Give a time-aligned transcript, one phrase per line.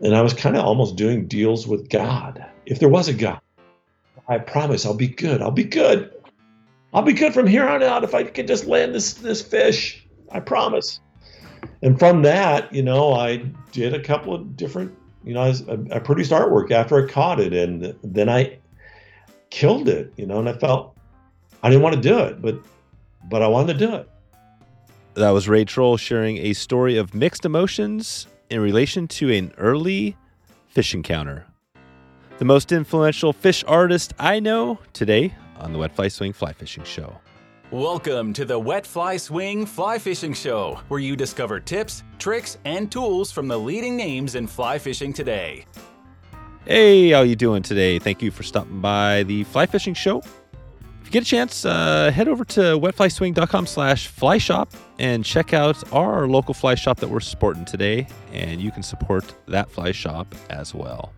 [0.00, 2.44] and I was kind of almost doing deals with God.
[2.66, 3.40] If there was a God,
[4.28, 5.40] I promise I'll be good.
[5.40, 6.12] I'll be good.
[6.92, 10.06] I'll be good from here on out if I can just land this this fish.
[10.30, 11.00] I promise.
[11.82, 13.38] And from that, you know, I
[13.72, 17.52] did a couple of different, you know, I, I produced artwork after I caught it,
[17.52, 18.58] and then I
[19.50, 20.96] killed it, you know, and I felt
[21.62, 22.58] I didn't want to do it, but
[23.28, 24.08] but I wanted to do it.
[25.14, 30.16] That was Ray Troll sharing a story of mixed emotions in relation to an early
[30.68, 31.46] fish encounter.
[32.38, 36.84] The most influential fish artist I know today on the Wet Fly Swing Fly Fishing
[36.84, 37.18] Show.
[37.70, 42.92] Welcome to the Wet Fly Swing Fly Fishing Show, where you discover tips, tricks, and
[42.92, 45.64] tools from the leading names in fly fishing today.
[46.64, 47.98] Hey, how you doing today?
[47.98, 50.22] Thank you for stopping by the Fly Fishing Show.
[51.06, 55.54] If you get a chance, uh, head over to wetflyswing.com slash fly shop and check
[55.54, 59.92] out our local fly shop that we're supporting today, and you can support that fly
[59.92, 61.12] shop as well.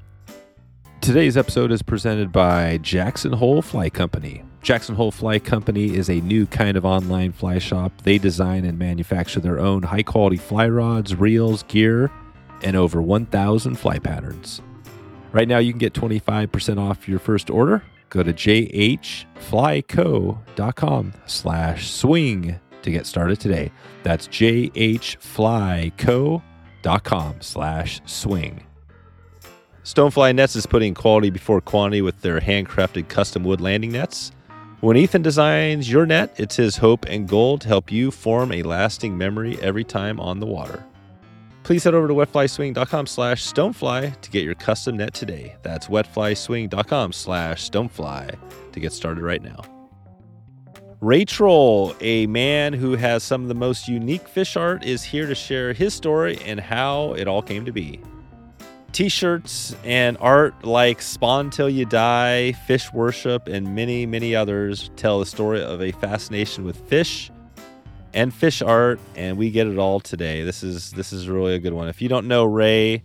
[1.01, 4.43] Today's episode is presented by Jackson Hole Fly Company.
[4.60, 7.90] Jackson Hole Fly Company is a new kind of online fly shop.
[8.02, 12.12] They design and manufacture their own high quality fly rods, reels, gear,
[12.62, 14.60] and over 1,000 fly patterns.
[15.32, 17.82] Right now, you can get 25% off your first order.
[18.10, 19.23] Go to jhflyco.com
[21.26, 23.70] slash swing to get started today.
[24.02, 24.70] That's jhflyco.com
[27.40, 28.65] slash swing.
[29.84, 34.32] Stonefly Nets is putting quality before quantity with their handcrafted custom wood landing nets.
[34.80, 38.62] When Ethan designs your net, it's his hope and goal to help you form a
[38.62, 40.84] lasting memory every time on the water.
[41.69, 45.55] Please head over to wetflyswing.com slash stonefly to get your custom net today.
[45.61, 48.38] That's wetflyswing.com slash stonefly
[48.73, 49.61] to get started right now.
[51.02, 55.27] Ray Troll, a man who has some of the most unique fish art, is here
[55.27, 58.01] to share his story and how it all came to be.
[58.93, 64.91] T shirts and art like Spawn Till You Die, Fish Worship, and many, many others
[64.97, 67.31] tell the story of a fascination with fish
[68.15, 70.43] and fish art, and we get it all today.
[70.43, 71.89] This is this is really a good one.
[71.89, 73.03] If you don't know Ray,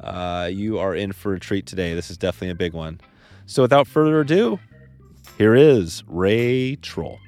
[0.00, 1.94] uh, you are in for a treat today.
[1.94, 3.00] This is definitely a big one.
[3.46, 4.58] So without further ado,
[5.38, 7.18] here is Ray Troll.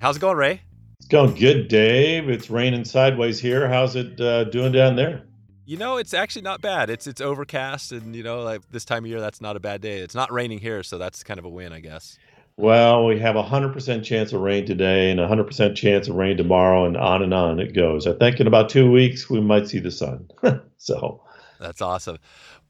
[0.00, 0.60] How's it going, Ray?
[0.98, 2.28] It's going good, Dave.
[2.28, 3.68] It's raining sideways here.
[3.68, 5.22] How's it uh, doing down there?
[5.64, 6.90] You know, it's actually not bad.
[6.90, 9.80] It's it's overcast, and you know, like this time of year, that's not a bad
[9.80, 9.98] day.
[9.98, 12.18] It's not raining here, so that's kind of a win, I guess.
[12.58, 16.08] Well, we have a hundred percent chance of rain today, and a hundred percent chance
[16.08, 18.06] of rain tomorrow, and on and on it goes.
[18.06, 20.30] I think in about two weeks we might see the sun.
[20.78, 21.22] so
[21.60, 22.18] that's awesome.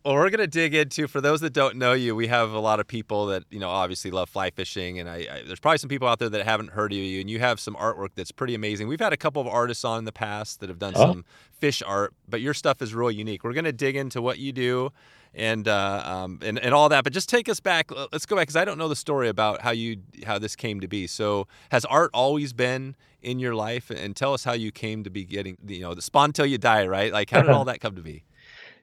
[0.06, 2.60] Well, we're going to dig into, for those that don't know you, we have a
[2.60, 5.00] lot of people that, you know, obviously love fly fishing.
[5.00, 7.20] And I, I, there's probably some people out there that haven't heard of you.
[7.20, 8.86] And you have some artwork that's pretty amazing.
[8.86, 11.00] We've had a couple of artists on in the past that have done oh.
[11.00, 11.24] some
[11.58, 13.42] fish art, but your stuff is really unique.
[13.42, 14.92] We're going to dig into what you do
[15.34, 17.02] and, uh, um, and, and all that.
[17.02, 17.90] But just take us back.
[18.12, 20.78] Let's go back because I don't know the story about how you how this came
[20.82, 21.08] to be.
[21.08, 23.90] So has art always been in your life?
[23.90, 26.58] And tell us how you came to be getting, you know, the spawn till you
[26.58, 27.12] die, right?
[27.12, 28.22] Like how did all that come to be?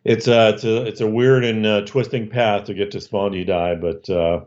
[0.06, 3.75] It's a it's a it's a weird and uh, twisting path to get to die
[3.75, 4.41] but uh,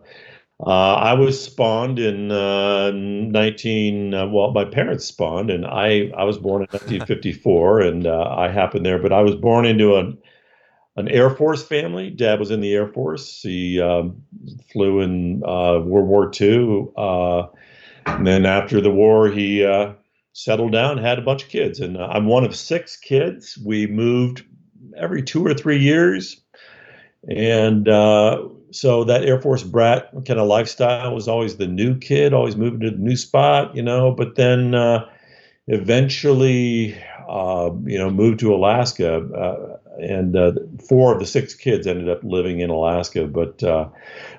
[0.64, 6.24] uh, I was spawned in uh, 19 uh, well my parents spawned and I I
[6.24, 10.18] was born in 1954 and uh, I happened there but I was born into an
[10.98, 12.08] an Air Force family.
[12.08, 13.42] Dad was in the Air Force.
[13.42, 14.22] He um,
[14.72, 16.86] flew in World War II
[18.06, 19.62] and then after the war he
[20.32, 23.58] settled down had a bunch of kids and I'm one of six kids.
[23.62, 24.44] We moved
[24.96, 26.40] every two or three years.
[27.28, 32.32] And uh, so that Air Force brat kind of lifestyle was always the new kid,
[32.32, 34.12] always moving to the new spot, you know.
[34.12, 35.08] But then uh,
[35.66, 36.96] eventually,
[37.28, 40.52] uh, you know, moved to Alaska, uh, and uh,
[40.88, 43.26] four of the six kids ended up living in Alaska.
[43.26, 43.88] But uh,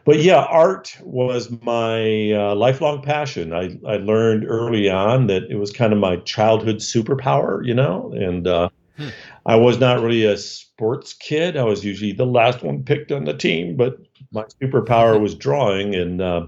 [0.06, 3.52] but yeah, art was my lifelong passion.
[3.54, 8.14] I I learned early on that it was kind of my childhood superpower, you know,
[8.16, 8.48] and
[8.98, 9.10] Hmm.
[9.48, 11.56] I was not really a sports kid.
[11.56, 13.98] I was usually the last one picked on the team, but
[14.32, 15.96] my superpower was drawing.
[15.96, 16.48] And uh,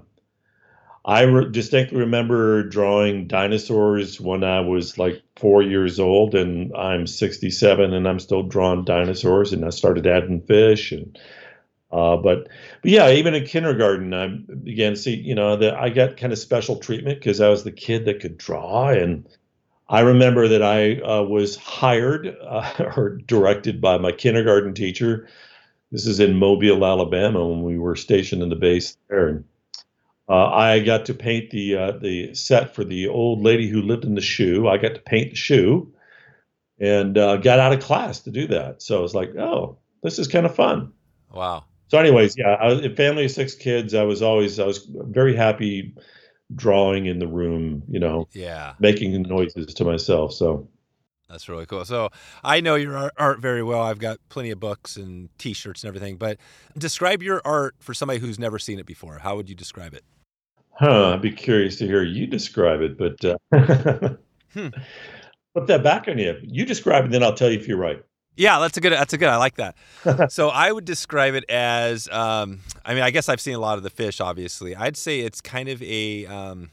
[1.05, 7.07] I re- distinctly remember drawing dinosaurs when I was like four years old, and I'm
[7.07, 9.53] 67 and I'm still drawing dinosaurs.
[9.53, 11.17] And I started adding fish and
[11.91, 12.49] uh, but,
[12.83, 16.31] but yeah, even in kindergarten, I began to see, you know, that I got kind
[16.31, 19.27] of special treatment because I was the kid that could draw, and
[19.89, 25.27] I remember that I uh, was hired uh, or directed by my kindergarten teacher.
[25.91, 29.27] This is in Mobile, Alabama, when we were stationed in the base there.
[29.27, 29.45] And,
[30.29, 34.05] uh, I got to paint the uh, the set for the old lady who lived
[34.05, 34.67] in the shoe.
[34.67, 35.91] I got to paint the shoe,
[36.79, 38.83] and uh, got out of class to do that.
[38.83, 40.93] So I was like, oh, this is kind of fun.
[41.33, 41.63] Wow.
[41.87, 43.95] So, anyways, yeah, I was, a family of six kids.
[43.95, 45.95] I was always I was very happy
[46.55, 48.73] drawing in the room, you know, Yeah.
[48.79, 50.33] making noises to myself.
[50.33, 50.67] So
[51.29, 51.85] That's really cool.
[51.85, 52.09] So
[52.43, 53.81] I know your art, very well.
[53.81, 56.17] I've got plenty of books and T-shirts and everything.
[56.17, 56.37] But
[56.77, 59.19] describe your art for somebody who's never seen it before.
[59.19, 60.03] How would you describe it?
[60.71, 63.37] Huh, I'd be curious to hear you describe it, but uh,
[64.53, 64.69] Hmm.
[65.53, 66.35] put that back on you.
[66.41, 68.01] You describe it, then I'll tell you if you're right.
[68.39, 68.93] Yeah, that's a good.
[68.93, 69.27] That's a good.
[69.27, 69.75] I like that.
[70.31, 72.07] so I would describe it as.
[72.07, 74.21] Um, I mean, I guess I've seen a lot of the fish.
[74.21, 76.25] Obviously, I'd say it's kind of a.
[76.25, 76.69] Um,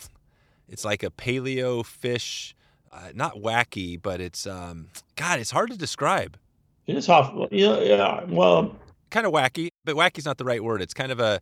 [0.69, 2.55] it's like a paleo fish,
[2.93, 4.47] uh, not wacky, but it's.
[4.47, 6.39] Um, God, it's hard to describe.
[6.87, 7.35] It is off.
[7.51, 8.25] Yeah, yeah.
[8.29, 8.77] Well,
[9.11, 10.81] Kind of wacky, but wacky's not the right word.
[10.81, 11.41] It's kind of a.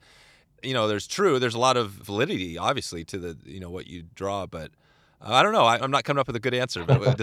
[0.62, 1.38] You know, there's true.
[1.38, 4.70] There's a lot of validity, obviously, to the you know what you draw, but.
[5.20, 5.64] I don't know.
[5.64, 7.00] I, I'm not coming up with a good answer, but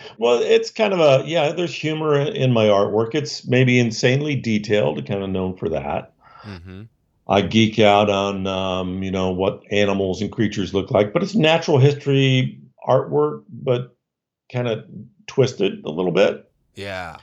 [0.18, 1.52] well, it's kind of a yeah.
[1.52, 3.14] There's humor in, my artwork.
[3.14, 6.12] It's maybe insanely detailed, kind of known for that.
[6.42, 6.82] hmm
[7.28, 11.34] I geek out on um, you know what animals and creatures look like, but it's
[11.34, 13.96] natural history artwork, but
[14.52, 14.84] kind of
[15.26, 16.48] twisted a little bit.
[16.76, 17.16] yeah,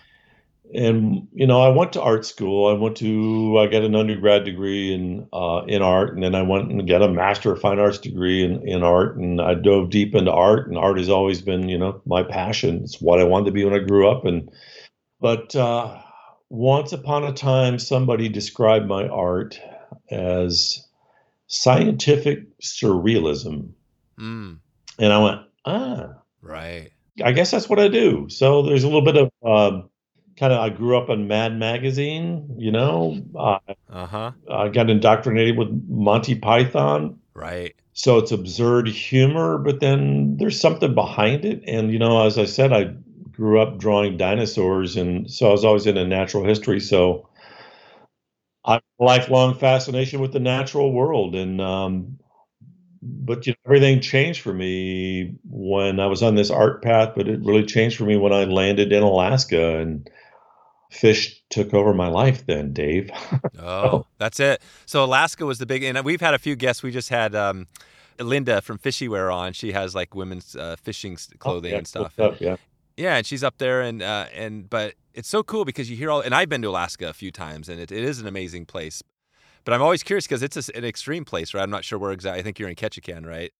[0.73, 2.67] and you know, I went to art school.
[2.67, 6.41] I went to I got an undergrad degree in uh, in art, and then I
[6.41, 9.17] went and got a master of fine arts degree in, in art.
[9.17, 12.81] And I dove deep into art, and art has always been you know my passion.
[12.83, 14.25] It's what I wanted to be when I grew up.
[14.25, 14.49] And
[15.19, 16.01] but uh,
[16.49, 19.59] once upon a time, somebody described my art
[20.09, 20.87] as
[21.47, 23.73] scientific surrealism,
[24.17, 24.57] mm,
[24.97, 26.13] and I went ah.
[26.41, 26.89] right,
[27.23, 28.27] I guess that's what I do.
[28.29, 29.89] So there's a little bit of um,
[30.37, 30.59] kind of.
[30.59, 33.21] I grew up on Mad Magazine, you know.
[33.35, 33.59] Uh,
[33.89, 40.37] uh huh, I got indoctrinated with Monty Python, right, so it's absurd humor, but then
[40.37, 41.63] there's something behind it.
[41.67, 42.95] And you know, as I said, I
[43.31, 46.79] grew up drawing dinosaurs, and so I was always into natural history.
[46.79, 47.29] So
[48.65, 52.19] I have a lifelong fascination with the natural world, and um,
[53.01, 57.13] but you know, everything changed for me when I was on this art path.
[57.15, 60.09] But it really changed for me when I landed in Alaska, and
[60.93, 62.45] fish took over my life.
[62.45, 63.09] Then, Dave.
[63.59, 64.61] Oh, that's it.
[64.85, 66.83] So Alaska was the big, and we've had a few guests.
[66.83, 67.67] We just had um,
[68.19, 69.53] Linda from FisheWear on.
[69.53, 72.13] She has like women's uh, fishing s- clothing Yeah, and stuff.
[72.17, 72.57] cool yeah.
[72.97, 76.11] Yeah, and she's up there, and uh, and but it's so cool because you hear
[76.11, 76.21] all.
[76.21, 79.01] And I've been to Alaska a few times, and it, it is an amazing place.
[79.65, 81.63] But I'm always curious because it's a an extreme place, right?
[81.63, 82.39] I'm not sure where exactly.
[82.39, 83.51] I think you're in Ketchikan, right?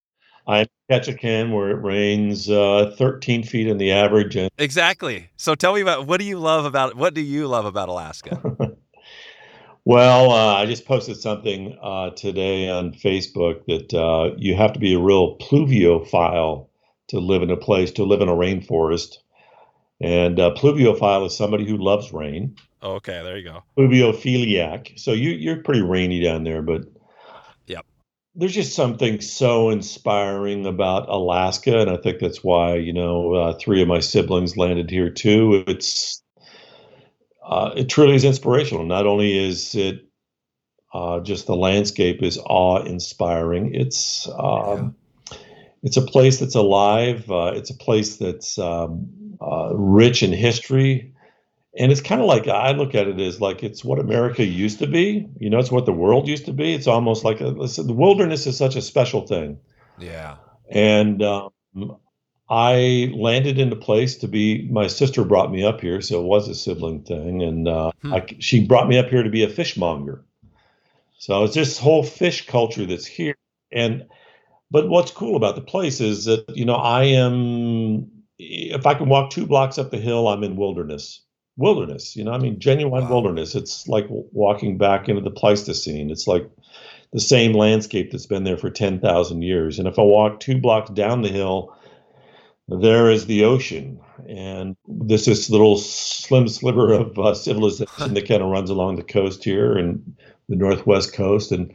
[0.45, 5.29] I Ketchikan where it rains uh, 13 feet in the average, and Exactly.
[5.37, 8.75] So tell me about what do you love about what do you love about Alaska?
[9.85, 14.79] Well, uh, I just posted something uh, today on Facebook that uh, you have to
[14.79, 16.67] be a real pluviophile
[17.07, 19.17] to live in a place, to live in a rainforest.
[19.99, 22.55] And uh, pluviophile is somebody who loves rain.
[22.81, 23.63] oh, okay, there you go.
[23.77, 24.97] Pluviophiliac.
[24.97, 26.83] So you, you're pretty rainy down there, but.
[28.35, 33.53] There's just something so inspiring about Alaska, and I think that's why you know uh,
[33.53, 35.63] three of my siblings landed here too.
[35.67, 36.21] It's
[37.45, 38.85] uh, it truly is inspirational.
[38.85, 40.07] Not only is it
[40.93, 44.95] uh, just the landscape is awe-inspiring, it's um,
[45.83, 47.29] it's a place that's alive.
[47.29, 51.12] Uh, it's a place that's um, uh, rich in history.
[51.77, 54.79] And it's kind of like I look at it as like it's what America used
[54.79, 55.27] to be.
[55.39, 56.73] You know, it's what the world used to be.
[56.73, 59.59] It's almost like a, the wilderness is such a special thing.
[59.97, 60.37] Yeah.
[60.69, 61.49] And um,
[62.47, 64.67] I landed in a place to be.
[64.69, 68.13] My sister brought me up here, so it was a sibling thing, and uh, Hmm.
[68.13, 70.23] I, she brought me up here to be a fishmonger.
[71.17, 73.35] So it's this whole fish culture that's here,
[73.71, 74.05] and
[74.69, 78.11] but what's cool about the place is that you know I am.
[78.37, 81.21] If I can walk two blocks up the hill, I'm in wilderness.
[81.57, 83.09] Wilderness, you know, I mean, genuine Wow.
[83.09, 83.55] wilderness.
[83.55, 86.09] It's like walking back into the Pleistocene.
[86.11, 86.49] It's like
[87.11, 89.77] the same landscape that's been there for 10,000 years.
[89.79, 91.75] And if I walk two blocks down the hill,
[92.67, 93.99] there is the ocean.
[94.27, 99.03] And this is little slim sliver of uh, civilization that kind of runs along the
[99.03, 100.15] coast here and
[100.49, 101.51] the northwest coast.
[101.51, 101.73] And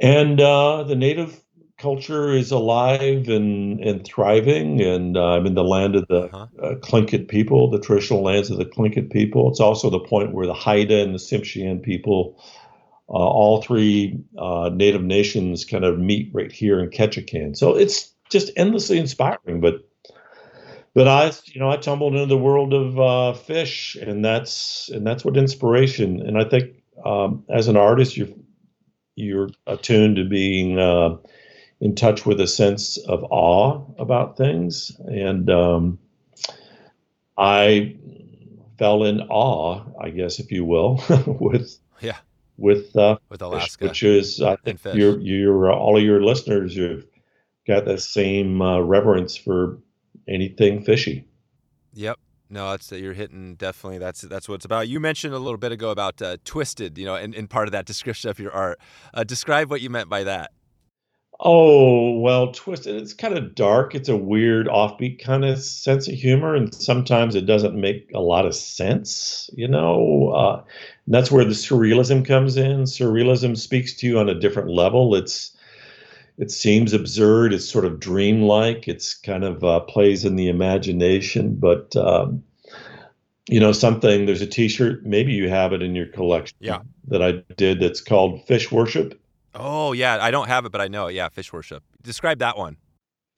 [0.00, 1.43] and uh, the native
[1.78, 4.80] culture is alive and, and thriving.
[4.80, 6.46] And uh, I'm in the land of the Uh-huh.
[6.62, 9.50] uh, Tlingit people, the traditional lands of the Tlingit people.
[9.50, 12.36] It's also the point where the Haida and the Tsimshian people
[13.08, 17.54] uh, all three uh, native nations kind of meet right here in Ketchikan.
[17.54, 19.60] So it's just endlessly inspiring.
[19.60, 19.86] But
[20.94, 25.06] but I, you know, I tumbled into the world of uh, fish, and that's and
[25.06, 26.22] that's what inspiration.
[26.26, 28.28] And I think um, as an artist, you're
[29.16, 31.18] you're attuned to being uh,
[31.84, 35.98] in touch with a sense of awe about things, and um,
[37.36, 37.94] I
[38.78, 42.16] fell in awe, I guess, if you will, with yeah
[42.56, 47.04] with uh, with Alaska, which is I think your your all of your listeners have
[47.66, 49.78] got that same uh, reverence for
[50.26, 51.28] anything fishy.
[51.92, 52.18] Yep.
[52.48, 53.98] No, that's you're hitting definitely.
[53.98, 54.88] That's that's what it's about.
[54.88, 57.72] You mentioned a little bit ago about uh, twisted, you know, and, and part of
[57.72, 58.80] that description of your art.
[59.12, 60.50] Uh, describe what you meant by that.
[61.46, 62.96] Oh well, twisted.
[62.96, 63.94] It's kind of dark.
[63.94, 68.20] It's a weird, offbeat kind of sense of humor, and sometimes it doesn't make a
[68.20, 69.50] lot of sense.
[69.52, 70.64] You know, uh,
[71.06, 72.84] that's where the surrealism comes in.
[72.84, 75.14] Surrealism speaks to you on a different level.
[75.14, 75.54] It's
[76.38, 77.52] it seems absurd.
[77.52, 78.88] It's sort of dreamlike.
[78.88, 82.42] It's kind of uh, plays in the imagination, but um,
[83.50, 84.24] you know something.
[84.24, 85.04] There's a T-shirt.
[85.04, 86.56] Maybe you have it in your collection.
[86.60, 86.78] Yeah.
[87.08, 87.80] That I did.
[87.80, 89.20] That's called Fish Worship.
[89.54, 91.14] Oh yeah, I don't have it, but I know it.
[91.14, 91.82] Yeah, Fish Worship.
[92.02, 92.76] Describe that one.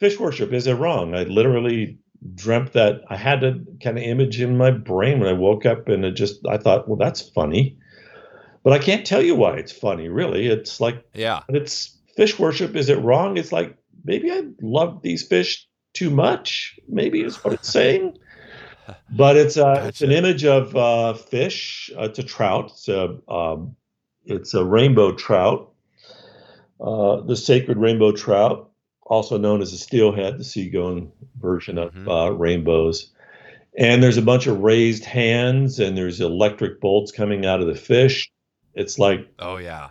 [0.01, 0.53] Fish Worship.
[0.53, 1.15] Is it wrong?
[1.15, 1.99] I literally
[2.35, 3.03] dreamt that.
[3.09, 6.13] I had a kind of image in my brain when I woke up, and it
[6.13, 6.47] just.
[6.47, 7.79] I thought, well, that's funny.
[8.63, 10.47] But I can't tell you why it's funny, really.
[10.47, 15.27] It's like, yeah, it's fish worship is it wrong it's like maybe i love these
[15.27, 18.17] fish too much maybe is what it's saying
[19.11, 19.89] but it's uh, gotcha.
[19.89, 23.77] it's an image of uh, fish uh, it's a trout it's a um,
[24.25, 25.73] it's a rainbow trout
[26.81, 28.71] uh, the sacred rainbow trout
[29.03, 32.09] also known as the steelhead the seagoing version of mm-hmm.
[32.09, 33.13] Uh, rainbows
[33.79, 37.75] and there's a bunch of raised hands and there's electric bolts coming out of the
[37.75, 38.31] fish
[38.75, 39.91] it's like oh yeah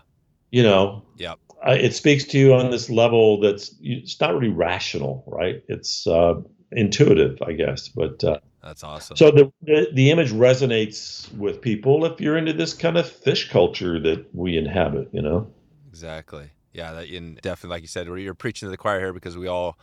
[0.51, 4.49] you know yep uh, it speaks to you on this level that's it's not really
[4.49, 5.63] rational, right?
[5.67, 6.35] It's uh,
[6.71, 7.87] intuitive, I guess.
[7.89, 9.17] But uh, that's awesome.
[9.17, 13.49] So the, the, the image resonates with people if you're into this kind of fish
[13.49, 15.09] culture that we inhabit.
[15.11, 15.51] You know.
[15.89, 16.51] Exactly.
[16.75, 16.93] Yeah.
[16.93, 19.79] That in definitely, like you said, you're preaching to the choir here because we all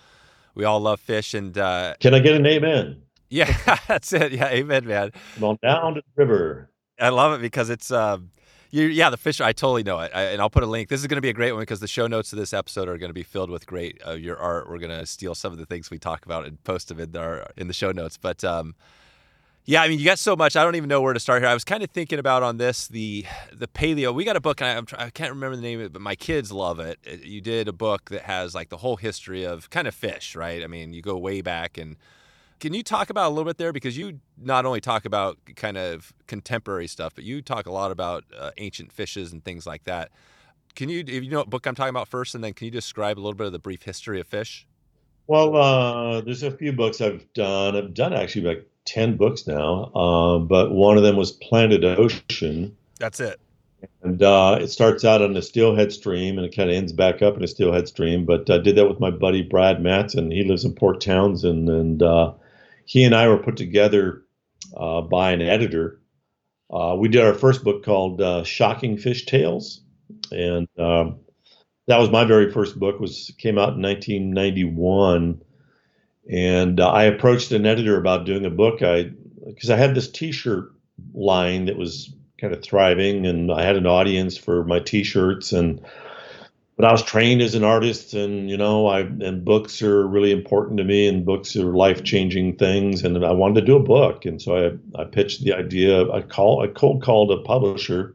[0.54, 1.34] we all love fish.
[1.34, 3.02] And uh, can I get an amen?
[3.32, 4.32] Yeah, that's it.
[4.32, 5.10] Yeah, amen, man.
[5.36, 6.68] Come on down to the river.
[7.00, 7.90] I love it because it's.
[7.90, 8.30] Um,
[8.72, 9.40] you, yeah, the fish.
[9.40, 10.88] I totally know it, I, and I'll put a link.
[10.88, 12.88] This is going to be a great one because the show notes of this episode
[12.88, 14.68] are going to be filled with great uh, your art.
[14.68, 17.16] We're going to steal some of the things we talk about and post them in
[17.16, 18.18] our in the show notes.
[18.18, 18.74] But um,
[19.64, 20.56] yeah, I mean, you got so much.
[20.56, 21.48] I don't even know where to start here.
[21.48, 24.14] I was kind of thinking about on this the the paleo.
[24.14, 26.14] We got a book, and I, I can't remember the name of it, but my
[26.14, 26.98] kids love it.
[27.22, 30.62] You did a book that has like the whole history of kind of fish, right?
[30.62, 31.96] I mean, you go way back and
[32.62, 35.76] can you talk about a little bit there because you not only talk about kind
[35.76, 39.82] of contemporary stuff, but you talk a lot about uh, ancient fishes and things like
[39.82, 40.12] that.
[40.76, 42.70] Can you, if you know what book I'm talking about first, and then can you
[42.70, 44.64] describe a little bit of the brief history of fish?
[45.26, 47.76] Well, uh, there's a few books I've done.
[47.76, 52.76] I've done actually like ten books now, uh, but one of them was Planet Ocean.
[52.98, 53.40] That's it.
[54.02, 57.20] And uh, it starts out on a steelhead stream and it kind of ends back
[57.20, 58.24] up in a steelhead stream.
[58.24, 60.32] But I did that with my buddy Brad Matsen.
[60.32, 62.34] He lives in Port Townsend, and uh,
[62.84, 64.22] he and I were put together
[64.76, 66.00] uh, by an editor.
[66.70, 69.82] Uh, we did our first book called uh, Shocking Fish Tales,
[70.30, 71.20] and um,
[71.86, 72.98] that was my very first book.
[72.98, 75.42] was came out in 1991,
[76.30, 78.82] and uh, I approached an editor about doing a book.
[78.82, 79.10] I
[79.46, 80.72] because I had this T-shirt
[81.14, 85.80] line that was kind of thriving, and I had an audience for my T-shirts and
[86.76, 90.32] but I was trained as an artist, and you know, I and books are really
[90.32, 93.82] important to me, and books are life changing things, and I wanted to do a
[93.82, 96.10] book, and so I I pitched the idea.
[96.10, 98.14] I call I cold called a publisher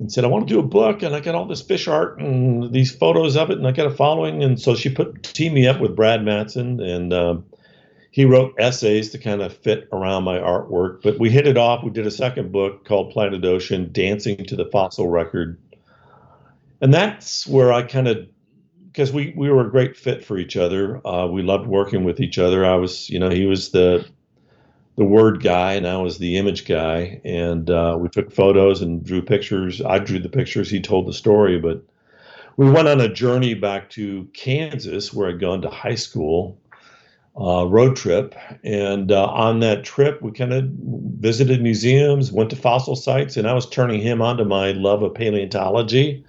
[0.00, 2.18] and said I want to do a book, and I got all this fish art
[2.18, 5.54] and these photos of it, and I got a following, and so she put teamed
[5.54, 7.44] me up with Brad Matsen, and um,
[8.10, 11.02] he wrote essays to kind of fit around my artwork.
[11.02, 11.84] But we hit it off.
[11.84, 15.58] We did a second book called Planet Ocean: Dancing to the Fossil Record
[16.80, 18.28] and that's where I kind of
[18.86, 21.06] because we we were a great fit for each other.
[21.06, 22.64] Uh, we loved working with each other.
[22.64, 24.06] I was, you know, he was the
[25.00, 27.22] the word guy, and I was the image guy.
[27.24, 29.80] And uh, we took photos and drew pictures.
[29.80, 30.68] I drew the pictures.
[30.68, 31.58] He told the story.
[31.58, 31.82] But
[32.58, 36.58] we went on a journey back to Kansas, where I'd gone to high school.
[37.40, 42.56] Uh, road trip, and uh, on that trip, we kind of visited museums, went to
[42.56, 46.24] fossil sites, and I was turning him onto my love of paleontology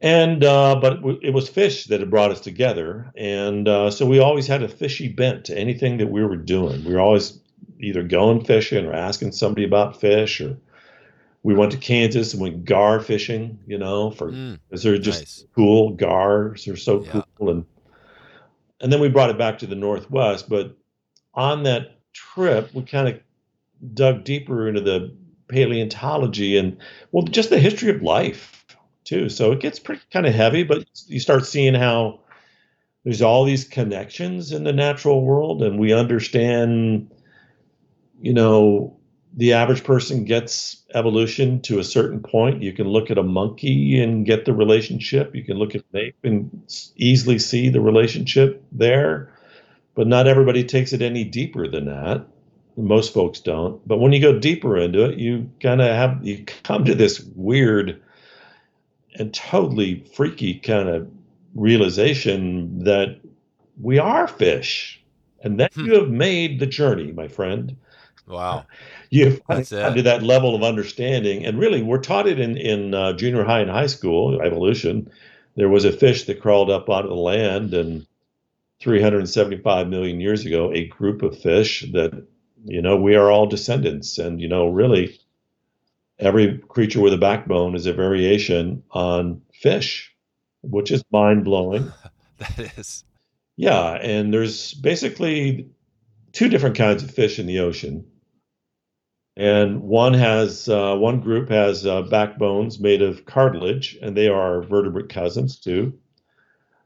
[0.00, 4.20] and uh, but it was fish that had brought us together, and uh, so we
[4.20, 6.84] always had a fishy bent to anything that we were doing.
[6.84, 7.40] We were always
[7.80, 10.56] either going fishing or asking somebody about fish, or
[11.42, 13.58] we went to Kansas and went gar fishing.
[13.66, 15.46] You know, for because mm, they're just nice.
[15.54, 15.90] cool.
[15.90, 17.22] Gars are so yeah.
[17.38, 17.64] cool, and
[18.80, 20.48] and then we brought it back to the Northwest.
[20.48, 20.76] But
[21.34, 23.20] on that trip, we kind of
[23.94, 25.14] dug deeper into the
[25.48, 26.76] paleontology and
[27.12, 28.64] well, just the history of life
[29.04, 29.28] too.
[29.28, 32.20] So it gets pretty kind of heavy, but you start seeing how
[33.04, 37.10] there's all these connections in the natural world, and we understand
[38.20, 38.96] you know,
[39.36, 42.62] the average person gets evolution to a certain point.
[42.62, 45.34] You can look at a monkey and get the relationship.
[45.34, 46.62] You can look at an ape and
[46.96, 49.32] easily see the relationship there.
[49.94, 52.26] But not everybody takes it any deeper than that.
[52.76, 53.86] Most folks don't.
[53.86, 57.20] But when you go deeper into it, you kind of have you come to this
[57.34, 58.02] weird
[59.18, 61.10] and totally freaky kind of
[61.54, 63.18] realization that
[63.80, 65.02] we are fish
[65.42, 65.86] and that hmm.
[65.86, 67.76] you have made the journey, my friend.
[68.26, 68.66] Wow.
[69.10, 71.44] You've come to that level of understanding.
[71.44, 75.10] And really, we're taught it in, in uh, junior high and high school, evolution.
[75.54, 78.06] There was a fish that crawled up out of the land, and
[78.80, 82.26] 375 million years ago, a group of fish that,
[82.64, 84.18] you know, we are all descendants.
[84.18, 85.18] And, you know, really,
[86.18, 90.14] every creature with a backbone is a variation on fish,
[90.62, 91.92] which is mind blowing.
[92.38, 93.04] that is.
[93.56, 95.70] Yeah, and there's basically
[96.32, 98.04] two different kinds of fish in the ocean.
[99.36, 104.62] And one has uh, one group has uh, backbones made of cartilage, and they are
[104.62, 105.98] vertebrate cousins too.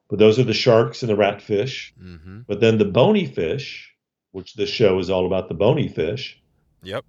[0.08, 1.92] But those are the sharks and the ratfish.
[2.02, 2.40] Mm-hmm.
[2.48, 3.94] But then the bony fish,
[4.32, 6.40] which this show is all about the bony fish.
[6.82, 7.04] Yep.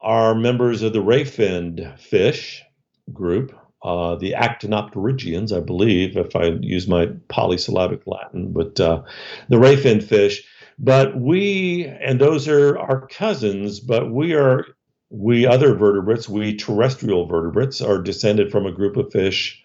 [0.00, 2.64] Are members of the ray finned fish
[3.12, 9.02] group, uh, the actinopterygians, I believe, if I use my polysyllabic Latin, but uh,
[9.48, 10.44] the ray finned fish.
[10.78, 14.66] But we, and those are our cousins, but we are,
[15.10, 19.62] we other vertebrates, we terrestrial vertebrates, are descended from a group of fish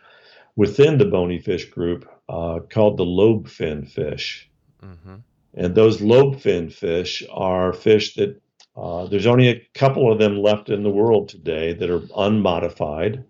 [0.56, 4.50] within the bony fish group uh, called the lobe fin fish.
[4.84, 5.16] Mm-hmm.
[5.54, 8.42] And those lobe fin fish are fish that
[8.76, 13.24] uh, there's only a couple of them left in the world today that are unmodified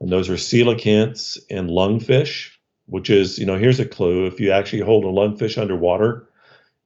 [0.00, 2.50] and those are coelacanths and lungfish,
[2.86, 4.26] which is, you know, here's a clue.
[4.26, 6.28] If you actually hold a lungfish underwater,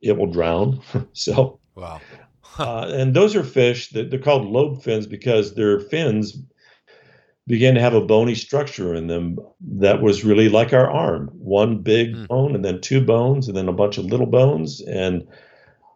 [0.04, 0.80] it will drown.
[1.12, 2.00] so, wow.
[2.58, 6.38] uh, and those are fish that they're called lobe fins because their fins
[7.46, 11.78] began to have a bony structure in them that was really like our arm one
[11.78, 12.28] big mm.
[12.28, 15.26] bone and then two bones and then a bunch of little bones and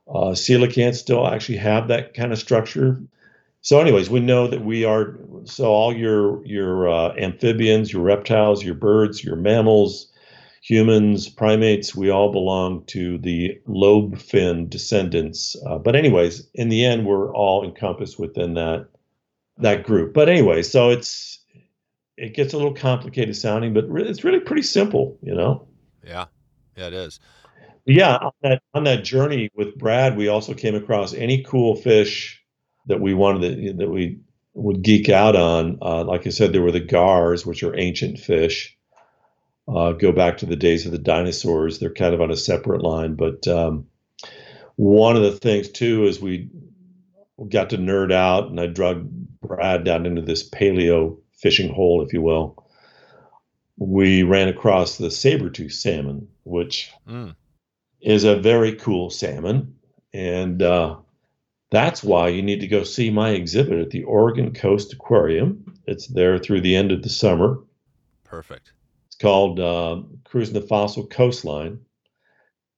[0.09, 3.01] uh, coelacanths still actually have that kind of structure
[3.61, 8.65] so anyways we know that we are so all your your uh, amphibians your reptiles
[8.65, 10.08] your birds your mammals
[10.63, 15.57] humans primates we all belong to the lobe fin descendants.
[15.67, 18.89] Uh, but anyways in the end we're all encompassed within that
[19.59, 20.15] that group.
[20.15, 21.45] But anyway so it's
[22.17, 25.69] it gets a little complicated sounding but it's really pretty simple you know?
[26.05, 26.27] Yeah.
[26.77, 27.21] Yeah it is.
[27.85, 32.43] Yeah on that on that journey with brad we also came across any cool fish
[32.89, 34.19] that we wanted to, that we
[34.55, 35.79] would geek out on.
[35.81, 38.77] Uh, like I said, there were the gars, which are ancient fish.
[39.69, 41.79] Uh, go back to the days of the dinosaurs.
[41.79, 43.87] They're kind of on a separate line, but um,
[44.77, 46.49] one of the things too is we
[47.49, 49.09] got to nerd out, and I drug
[49.43, 52.65] Brad down into this paleo fishing hole, if you will.
[53.77, 57.35] We ran across the saber tooth salmon, which mm.
[58.01, 59.77] is a very cool salmon,
[60.13, 60.97] and uh,
[61.71, 65.77] that's why you need to go see my exhibit at the Oregon Coast Aquarium.
[65.87, 67.59] It's there through the end of the summer.
[68.25, 68.73] Perfect.
[69.21, 71.81] Called uh, Cruising the Fossil Coastline.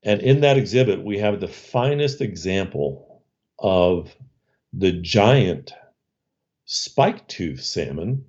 [0.03, 3.23] And in that exhibit, we have the finest example
[3.59, 4.15] of
[4.73, 5.73] the giant
[6.65, 8.25] spike tooth salmon.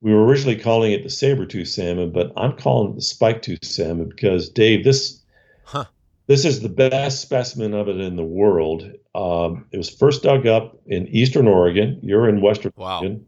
[0.00, 3.42] We were originally calling it the saber tooth salmon, but I'm calling it the spike
[3.42, 5.22] tooth salmon because, Dave, this
[5.64, 5.84] huh.
[6.26, 8.90] This is the best specimen of it in the world.
[9.14, 11.98] Um, it was first dug up in eastern Oregon.
[12.02, 13.00] You're in western wow.
[13.00, 13.26] Oregon.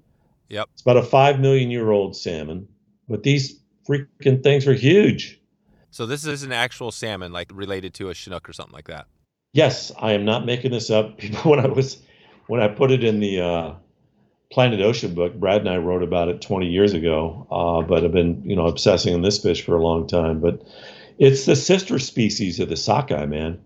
[0.48, 0.68] Yep.
[0.72, 2.68] It's about a five million year old salmon,
[3.08, 5.40] but these freaking things are huge.
[5.90, 9.06] So this is an actual salmon, like related to a Chinook or something like that.
[9.52, 11.16] Yes, I am not making this up.
[11.18, 11.98] People, when I was
[12.46, 13.74] when I put it in the uh,
[14.52, 17.46] Planet Ocean book, Brad and I wrote about it 20 years ago.
[17.50, 20.40] Uh, but I've been you know obsessing on this fish for a long time.
[20.40, 20.62] But
[21.18, 23.60] it's the sister species of the sockeye, man.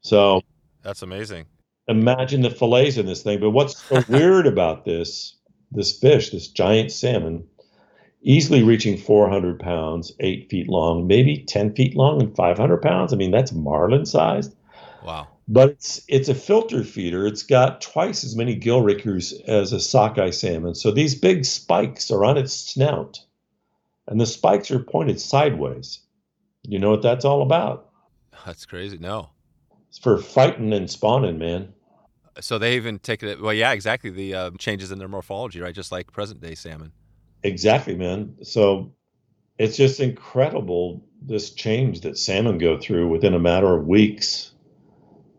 [0.00, 0.42] So
[0.82, 1.46] that's amazing.
[1.86, 3.40] Imagine the fillets in this thing.
[3.40, 5.36] But what's so weird about this
[5.70, 7.46] this fish, this giant salmon,
[8.28, 13.12] easily reaching 400 pounds, eight feet long, maybe 10 feet long, and 500 pounds.
[13.12, 14.54] I mean, that's marlin sized.
[15.02, 15.28] Wow.
[15.48, 17.26] But it's it's a filter feeder.
[17.26, 20.74] It's got twice as many gill rakers as a sockeye salmon.
[20.74, 23.18] So these big spikes are on its snout,
[24.06, 26.00] and the spikes are pointed sideways.
[26.64, 27.88] You know what that's all about?
[28.44, 28.98] That's crazy.
[28.98, 29.30] No.
[29.88, 31.72] It's for fighting and spawning, man.
[32.40, 33.40] So they even take it.
[33.40, 34.10] Well, yeah, exactly.
[34.10, 35.74] The uh, changes in their morphology, right?
[35.74, 36.92] Just like present day salmon.
[37.42, 38.34] Exactly, man.
[38.42, 38.92] So
[39.58, 44.52] it's just incredible this change that salmon go through within a matter of weeks.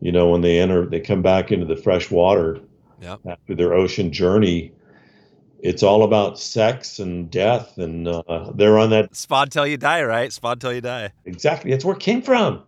[0.01, 2.59] you know, when they enter, they come back into the fresh water
[3.01, 3.19] Yep.
[3.27, 4.71] after their ocean journey.
[5.61, 10.03] It's all about sex and death, and uh, they're on that Spawn till you die,
[10.03, 10.31] right?
[10.31, 11.11] Spawn till you die.
[11.25, 11.71] exactly.
[11.71, 12.63] That's where it came from.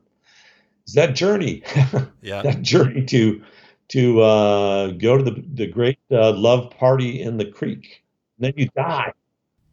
[0.84, 1.63] It's that journey,
[2.22, 2.41] Yeah.
[2.41, 3.41] that journey to
[3.89, 8.04] to uh, go to the the great uh, love party in the creek.
[8.38, 9.13] And then you die.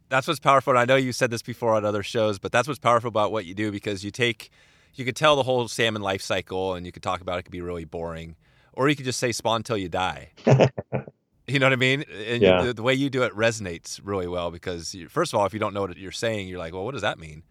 [0.09, 0.71] That's what's powerful.
[0.71, 3.31] And I know you said this before on other shows, but that's what's powerful about
[3.31, 4.49] what you do because you take,
[4.95, 7.39] you could tell the whole salmon life cycle, and you could talk about it.
[7.39, 8.35] it could be really boring,
[8.73, 10.31] or you could just say spawn till you die.
[11.47, 12.03] you know what I mean?
[12.27, 12.63] And Yeah.
[12.63, 15.53] the, the way you do it resonates really well because you, first of all, if
[15.53, 17.43] you don't know what you're saying, you're like, well, what does that mean?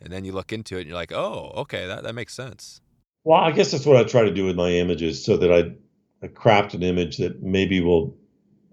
[0.00, 2.80] And then you look into it, and you're like, oh, okay, that that makes sense.
[3.24, 5.72] Well, I guess that's what I try to do with my images, so that I,
[6.24, 8.16] I craft an image that maybe will.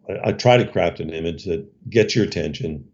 [0.10, 2.88] I, I try to craft an image that gets your attention,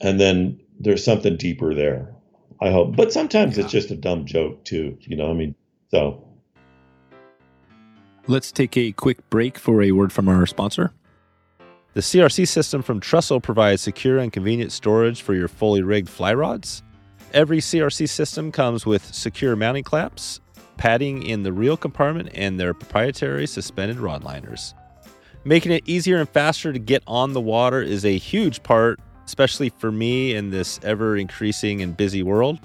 [0.00, 2.12] and then there's something deeper there.
[2.60, 4.96] I hope, but sometimes it's just a dumb joke too.
[5.02, 5.54] You know, I mean,
[5.90, 6.26] so
[8.28, 10.92] Let's take a quick break for a word from our sponsor.
[11.94, 16.34] The CRC system from Trxstle provides secure and convenient storage for your fully rigged fly
[16.34, 16.82] rods.
[17.32, 20.40] Every CRC system comes with secure mounting clamps,
[20.76, 24.74] padding in the reel compartment, and their proprietary suspended rod liners.
[25.44, 29.68] Making it easier and faster to get on the water is a huge part, especially
[29.68, 32.58] for me in this ever increasing and busy world.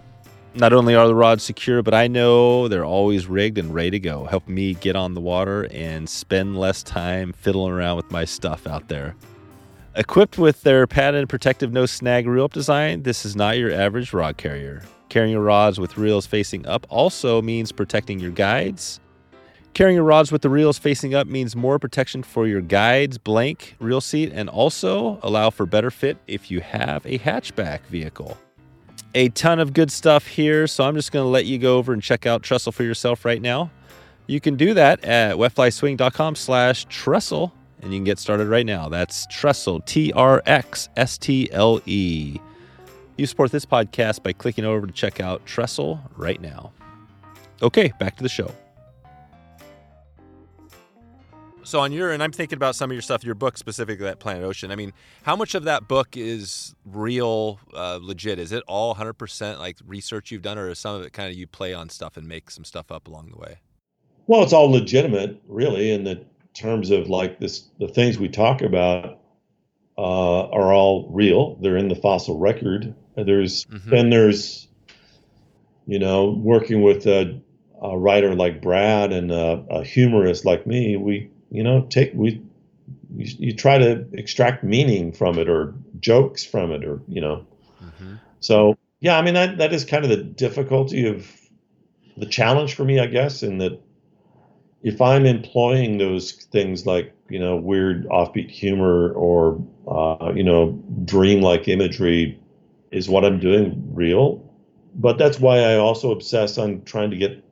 [0.54, 4.00] Not only are the rods secure, but I know they're always rigged and ready to
[4.00, 8.26] go, helping me get on the water and spend less time fiddling around with my
[8.26, 9.16] stuff out there.
[9.96, 14.14] Equipped with their patented protective no snag reel up design, this is not your average
[14.14, 14.84] rod carrier.
[15.10, 19.02] Carrying your rods with reels facing up also means protecting your guides.
[19.74, 23.76] Carrying your rods with the reels facing up means more protection for your guides, blank
[23.80, 28.38] reel seat, and also allow for better fit if you have a hatchback vehicle
[29.14, 30.68] a ton of good stuff here.
[30.68, 33.26] So I'm just going to let you go over and check out Trxstle for yourself
[33.26, 33.72] right now.
[34.28, 38.88] You can do that at wetflyswing.com slash trxstle and you can get started right now.
[38.88, 42.40] That's trxstle, T R X S T L E.
[43.18, 46.72] You support this podcast by clicking over to check out Trxstle right now.
[47.62, 48.52] Okay, back to the show.
[51.72, 54.20] So on your and I'm thinking about some of your stuff, your book specifically that
[54.20, 54.72] Planet Ocean.
[54.72, 54.92] I mean,
[55.24, 58.40] how much of that book is real, uh, legit?
[58.40, 61.38] Is it all 100% like research you've done, or is some of it kind of
[61.38, 63.60] you play on stuff and make some stuff up along the way?
[64.28, 67.70] well, it's all legitimate, really, in the terms of like this.
[67.80, 69.20] The things we talk about
[69.98, 71.56] uh, are all real.
[71.62, 72.94] They're in the fossil record.
[73.16, 73.90] There's Mhm.
[73.90, 74.68] then there's,
[75.88, 77.42] you know, working with a,
[77.82, 80.98] a writer like Brad and a, a humorist like me.
[80.98, 82.42] We, you know, take we,
[83.16, 87.46] you, you try to extract meaning from it or jokes from it or you know.
[87.84, 88.16] Mm-hmm.
[88.40, 91.30] So yeah, I mean that that is kind of the difficulty of
[92.18, 93.80] the challenge for me, I guess, in that
[94.84, 100.82] if I'm employing those things like you know weird offbeat humor or uh, you know
[101.06, 102.40] dreamlike imagery,
[102.92, 104.48] is what I'm doing real?
[104.96, 107.44] But that's why I also obsess on trying to get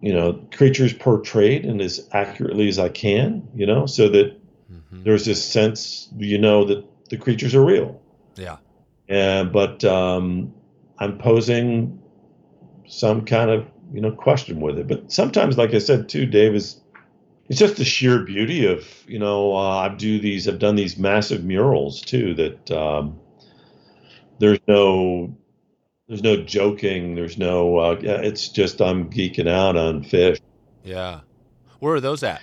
[0.00, 4.40] you know creatures portrayed and as accurately as I can, you know, so that
[4.72, 5.02] Mm-hmm.
[5.02, 8.00] there's this sense you know that the creatures are real.
[8.36, 8.58] Yeah.
[9.08, 10.54] And but um,
[10.98, 12.00] I'm posing
[12.86, 14.86] some kind of you know question with it.
[14.86, 16.80] But sometimes, like I said too, Dave is
[17.48, 20.96] it's just the sheer beauty of you know uh, I do these I've done these
[20.96, 23.18] massive murals too that um,
[24.38, 25.34] there's no
[26.10, 30.38] there's no joking there's no uh, it's just I'm geeking out on fish.
[30.82, 31.20] Yeah.
[31.78, 32.42] Where are those at?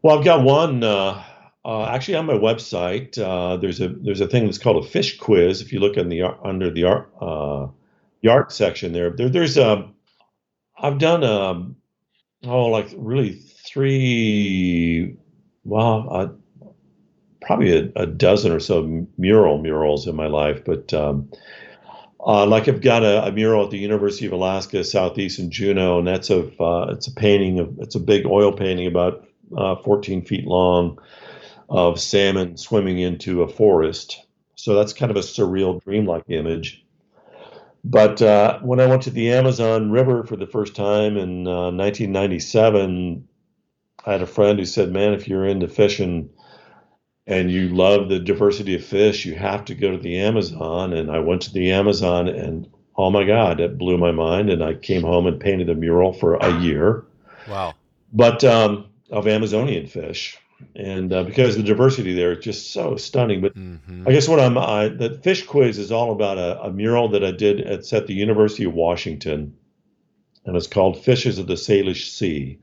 [0.00, 0.82] Well, I've got one.
[0.82, 1.22] Uh,
[1.62, 5.18] uh, actually, on my website, uh, there's a there's a thing that's called a fish
[5.18, 5.60] quiz.
[5.60, 7.66] If you look in the under the art uh,
[8.22, 9.86] the art section there, there there's a
[10.78, 11.76] I've done um
[12.44, 15.16] oh like really three
[15.64, 16.28] well uh,
[17.42, 21.30] probably a, a dozen or so mural murals in my life, but um,
[22.26, 25.98] uh, like I've got a, a mural at the University of Alaska Southeast in Juneau,
[25.98, 29.76] and that's of uh, it's a painting of it's a big oil painting about uh,
[29.76, 30.98] 14 feet long
[31.68, 34.24] of salmon swimming into a forest.
[34.56, 36.84] So that's kind of a surreal, dreamlike image.
[37.84, 41.70] But uh, when I went to the Amazon River for the first time in uh,
[41.70, 43.28] 1997,
[44.04, 46.30] I had a friend who said, "Man, if you're into fishing."
[47.26, 50.92] And you love the diversity of fish, you have to go to the Amazon.
[50.92, 54.50] And I went to the Amazon, and oh my God, it blew my mind.
[54.50, 57.04] And I came home and painted a mural for a year,
[57.48, 57.74] Wow.
[58.12, 60.38] but um, of Amazonian fish.
[60.74, 63.42] And uh, because the diversity there is just so stunning.
[63.42, 64.08] But Mm-hmm.
[64.08, 67.22] I guess what I'm, I, the fish quiz is all about a, a mural that
[67.24, 67.60] I did.
[67.60, 69.54] It's at the University of Washington,
[70.46, 72.58] and it's called Fishes of the Salish Sea.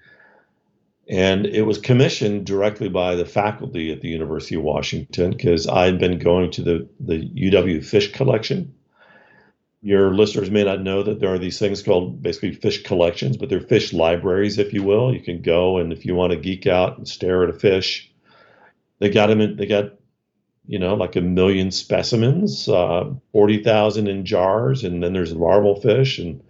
[1.09, 5.99] And it was commissioned directly by the faculty at the University of Washington because I'd
[5.99, 8.73] been going to the, the UW fish collection.
[9.81, 13.49] Your listeners may not know that there are these things called basically fish collections, but
[13.49, 15.13] they're fish libraries, if you will.
[15.13, 18.09] You can go and if you want to geek out and stare at a fish,
[18.99, 19.95] they got them in, they got,
[20.65, 26.17] you know, like a million specimens, uh, 40,000 in jars, and then there's larval fish.
[26.17, 26.41] And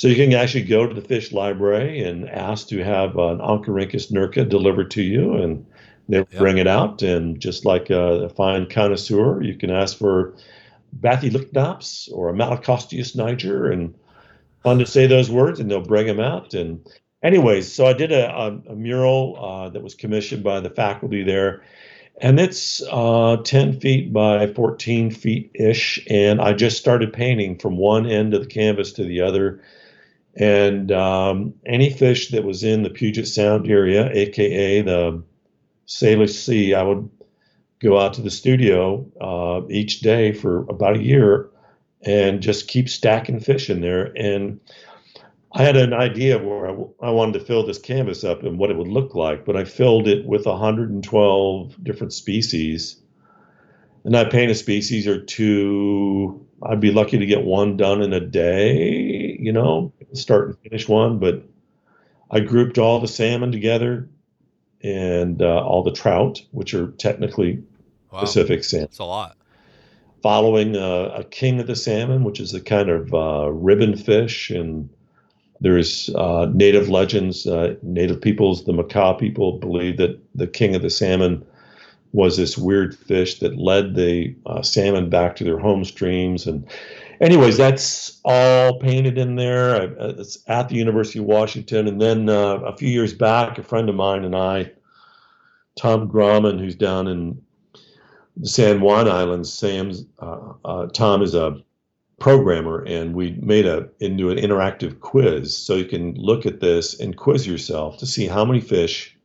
[0.00, 4.10] so you can actually go to the fish library and ask to have an Oncorhynchus
[4.10, 5.66] nerka delivered to you, and
[6.08, 6.30] they yep.
[6.38, 7.02] bring it out.
[7.02, 10.36] And just like a, fine connoisseur, you can ask for
[10.98, 13.94] Bathylychnops or a Malacosteus niger, and
[14.62, 16.54] fun to say those words, and they'll bring them out.
[16.54, 16.80] And
[17.22, 21.24] anyways, so I did a, a, a mural uh, that was commissioned by the faculty
[21.24, 21.62] there.
[22.18, 26.02] And it's uh, 10 feet by 14 feet ish.
[26.08, 29.60] And I just started painting from one end of the canvas to the other
[30.34, 35.22] and um, any fish that was in the Puget Sound area, aka the
[35.86, 37.10] Salish Sea, I would
[37.80, 41.50] go out to the studio uh, each day for about a year
[42.02, 44.12] and just keep stacking fish in there.
[44.16, 44.60] And
[45.52, 48.58] I had an idea of where I, I wanted to fill this canvas up and
[48.58, 52.96] what it would look like, but I filled it with 112 different species.
[54.04, 56.46] And I paint a species or two.
[56.62, 60.88] I'd be lucky to get one done in a day, you know, start and finish
[60.88, 61.44] one, but
[62.30, 64.08] I grouped all the salmon together
[64.82, 67.62] and uh, all the trout, which are technically
[68.10, 68.20] wow.
[68.20, 68.86] Pacific salmon.
[68.86, 69.36] That's a lot.
[70.22, 74.50] Following uh, a king of the salmon, which is a kind of uh, ribbon fish,
[74.50, 74.90] and
[75.60, 77.46] there's uh, native legends.
[77.46, 81.44] Uh, native peoples, the Makah people, believe that the king of the salmon
[82.12, 86.66] was this weird fish that led the uh, salmon back to their home streams and
[87.20, 89.76] anyways, that's all painted in there.
[90.00, 91.86] Uh, it's at the University of Washington.
[91.86, 94.72] And then uh, a few years back, a friend of mine and I,
[95.76, 97.40] Tom Grauman, who's down in
[98.36, 101.60] the San Juan Islands, Sam's uh, uh, Tom is a
[102.18, 107.00] programmer, and we made a into an interactive quiz, so you can look at this
[107.00, 109.16] and quiz yourself to see how many fish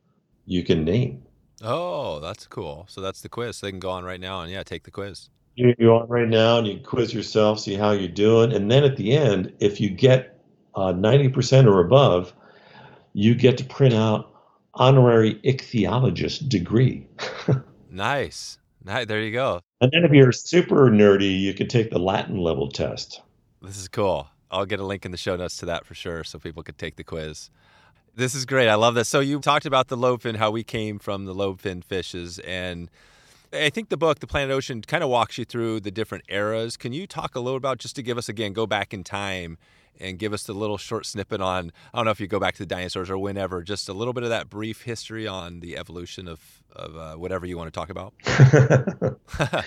[0.46, 1.22] you can name.
[1.62, 2.86] Oh, that's cool.
[2.88, 3.60] So that's the quiz.
[3.60, 6.28] They can go on right now and yeah, take the quiz you go on right
[6.28, 9.80] now and you quiz yourself, see how you're doing, and then at the end, if
[9.80, 10.38] you get
[10.74, 12.32] uh, 90% or above,
[13.14, 14.30] you get to print out
[14.74, 17.06] honorary ichthyologist degree.
[17.90, 18.58] nice.
[18.84, 19.06] nice.
[19.06, 19.60] There you go.
[19.80, 23.22] And then if you're super nerdy, you could take the Latin level test.
[23.62, 24.28] This is cool.
[24.50, 26.78] I'll get a link in the show notes to that for sure so people could
[26.78, 27.50] take the quiz.
[28.14, 28.68] This is great.
[28.68, 29.08] I love this.
[29.08, 32.90] So you talked about the lobefin, how we came from the lobefin fishes and
[33.52, 36.76] I think the book, The Planet Ocean, kind of walks you through the different eras.
[36.76, 39.58] Can you talk a little about just to give us again, go back in time
[40.00, 42.54] and give us the little short snippet on I don't know if you go back
[42.54, 45.76] to the dinosaurs or whenever, just a little bit of that brief history on the
[45.76, 46.40] evolution of
[46.74, 48.12] of uh, whatever you want to talk about.
[48.26, 49.64] I,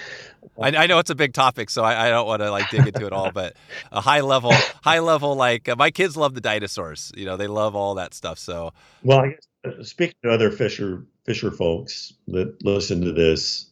[0.59, 3.07] I, know it's a big topic, so I, I don't want to like dig into
[3.07, 3.55] it all, but
[3.91, 4.51] a high level,
[4.83, 7.11] high level, like uh, my kids love the dinosaurs.
[7.17, 8.37] You know, they love all that stuff.
[8.37, 13.69] So well, I guess, uh, speaking to other fisher fisher folks that listen to this,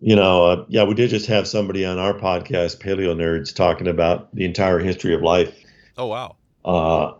[0.00, 3.86] you know, uh, yeah, we did just have somebody on our podcast, Paleo Nerds, talking
[3.86, 5.54] about the entire history of life.
[5.96, 6.34] Oh wow!
[6.64, 7.12] Uh,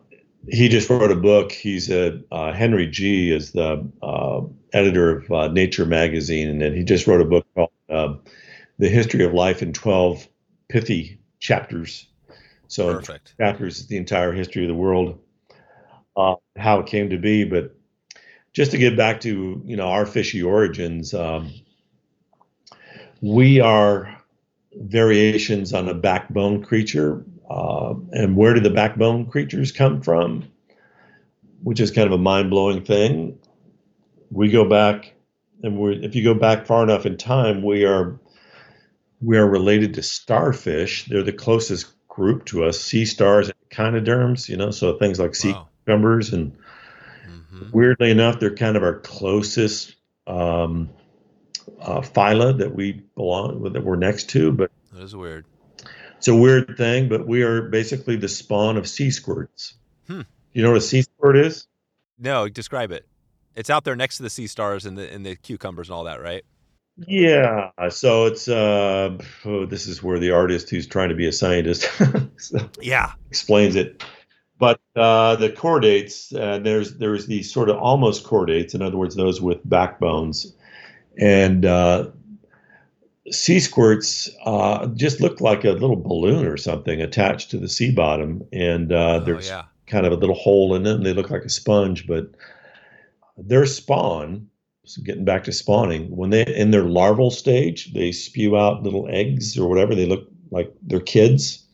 [0.48, 1.52] he just wrote a book.
[1.52, 4.40] He's a uh, Henry Gee is the uh,
[4.72, 8.20] editor of uh, Nature magazine, and then he just wrote a book called um,
[8.80, 10.26] "The History of Life in Twelve
[10.68, 12.08] Pithy Chapters."
[12.66, 13.34] So Perfect.
[13.38, 15.20] chapters is the entire history of the world,
[16.16, 17.44] uh, how it came to be.
[17.44, 17.76] But
[18.56, 21.12] just to get back to you know our fishy origins.
[21.12, 21.52] Um,
[23.20, 24.16] we are
[24.74, 27.22] variations on a backbone creature.
[27.50, 30.50] Uh, and where do the backbone creatures come from?
[31.62, 33.38] Which is kind of a mind blowing thing.
[34.30, 35.12] We go back,
[35.62, 38.18] and we if you go back far enough in time, we are
[39.20, 41.04] we are related to starfish.
[41.04, 42.80] They're the closest group to us.
[42.80, 45.68] Sea stars and echinoderms, you know, so things like sea wow.
[45.84, 46.56] cucumbers and
[47.56, 47.76] mm-hmm.
[47.76, 50.90] weirdly enough, they're kind of our closest um,
[51.80, 54.52] uh, phyla that we belong that we're next to.
[54.52, 55.46] But that is weird.
[56.18, 59.74] It's a weird thing, but we are basically the spawn of sea squirts.
[60.06, 60.22] Hmm.
[60.52, 61.66] You know what a sea squirt is?
[62.18, 63.06] No, describe it.
[63.54, 66.04] It's out there next to the sea stars and the and the cucumbers and all
[66.04, 66.44] that, right?
[67.06, 67.70] Yeah.
[67.90, 71.88] So it's uh oh, this is where the artist who's trying to be a scientist
[72.80, 74.02] yeah explains it.
[74.58, 79.14] But uh, the chordates, uh, there's there's these sort of almost chordates, in other words,
[79.14, 80.54] those with backbones,
[81.18, 82.08] and uh,
[83.30, 87.90] sea squirts uh, just look like a little balloon or something attached to the sea
[87.90, 89.64] bottom, and uh, oh, there's yeah.
[89.86, 91.02] kind of a little hole in them.
[91.02, 92.30] They look like a sponge, but
[93.36, 94.48] their spawn,
[94.84, 99.06] so getting back to spawning, when they in their larval stage, they spew out little
[99.10, 99.94] eggs or whatever.
[99.94, 101.65] They look like they're kids.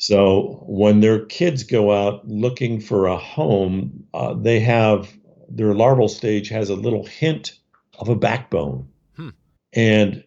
[0.00, 5.14] So when their kids go out looking for a home, uh, they have
[5.50, 7.58] their larval stage has a little hint
[7.98, 9.28] of a backbone, hmm.
[9.74, 10.24] and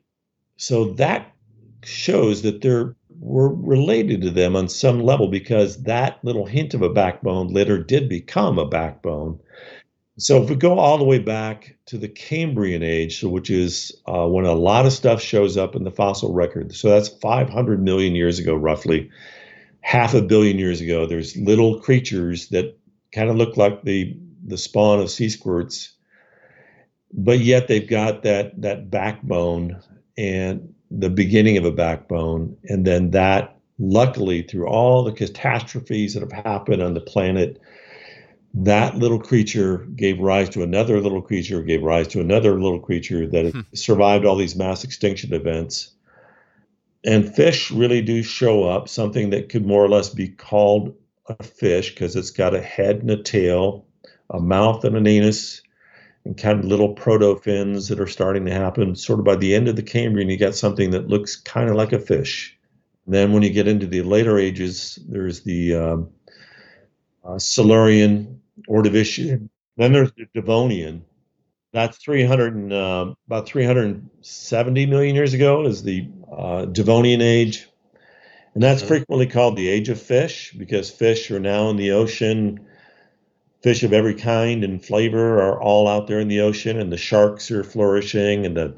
[0.57, 1.33] so that
[1.83, 6.83] shows that they're we're related to them on some level because that little hint of
[6.83, 9.39] a backbone later did become a backbone.
[10.19, 14.27] So if we go all the way back to the Cambrian age, which is uh,
[14.27, 18.13] when a lot of stuff shows up in the fossil record, so that's 500 million
[18.13, 19.09] years ago, roughly
[19.83, 21.05] half a billion years ago.
[21.05, 22.77] There's little creatures that
[23.13, 25.93] kind of look like the the spawn of sea squirts,
[27.13, 29.79] but yet they've got that that backbone
[30.17, 36.21] and the beginning of a backbone, and then that, luckily, through all the catastrophes that
[36.21, 37.59] have happened on the planet,
[38.53, 43.25] that little creature gave rise to another little creature, gave rise to another little creature
[43.27, 43.61] that hmm.
[43.73, 45.92] survived all these mass extinction events.
[47.05, 50.95] And fish really do show up, something that could more or less be called
[51.27, 53.85] a fish because it's got a head and a tail,
[54.29, 55.61] a mouth and an anus,
[56.25, 58.95] and kind of little proto fins that are starting to happen.
[58.95, 61.75] Sort of by the end of the Cambrian, you got something that looks kind of
[61.75, 62.57] like a fish.
[63.05, 66.09] Then when you get into the later ages, there's the um,
[67.25, 69.49] uh, Silurian, Ordovician.
[69.75, 71.03] Then there's the Devonian.
[71.73, 77.67] That's 300 and, uh, about 370 million years ago is the uh, Devonian age.
[78.53, 78.87] And that's mm-hmm.
[78.87, 82.67] frequently called the age of fish because fish are now in the ocean
[83.63, 86.97] fish of every kind and flavor are all out there in the ocean, and the
[86.97, 88.75] sharks are flourishing, and the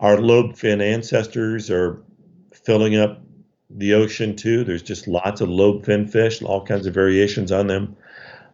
[0.00, 2.02] our lobe fin ancestors are
[2.52, 3.22] filling up
[3.70, 4.64] the ocean too.
[4.64, 7.96] There's just lots of lobe fin fish, all kinds of variations on them.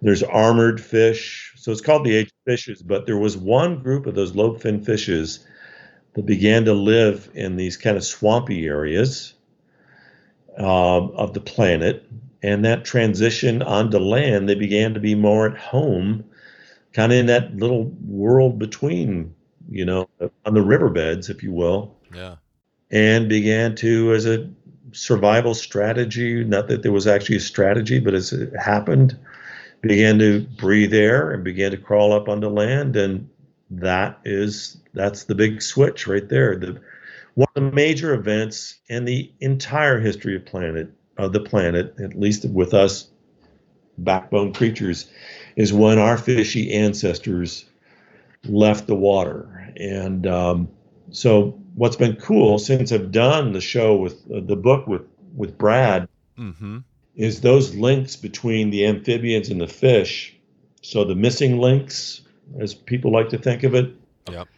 [0.04, 2.82] There's armored fish, so it's called the age of fishes.
[2.82, 5.44] But there was one group of those lobe fin fishes
[6.12, 9.34] that began to live in these kind of swampy areas
[10.58, 12.06] uh, of the planet
[12.44, 16.22] and that transition onto land, they began to be more at home,
[16.92, 19.34] kind of in that little world between,
[19.70, 20.10] you know,
[20.44, 21.96] on the riverbeds, if you will.
[22.14, 22.36] Yeah.
[22.90, 24.50] And began to, as a
[24.92, 29.18] survival strategy, not that there was actually a strategy, but as it happened,
[29.86, 32.96] began to breathe air and began to crawl up onto land.
[32.96, 33.28] And
[33.70, 36.56] that is, that's the big switch right there.
[36.56, 36.80] The,
[37.34, 42.18] one of the major events in the entire history of planet of the planet, at
[42.18, 43.08] least with us
[43.98, 45.10] backbone creatures,
[45.56, 47.66] is when our fishy ancestors
[48.48, 49.72] left the water.
[49.76, 50.68] And um,
[51.10, 55.02] so, what's been cool since I've done the show with uh, the book with
[55.36, 56.78] with Brad mm-hmm.
[57.16, 60.36] Is those links between the amphibians and the fish.
[60.82, 62.22] So the missing links,
[62.58, 63.94] as people like to think of it,
[64.30, 64.48] yep.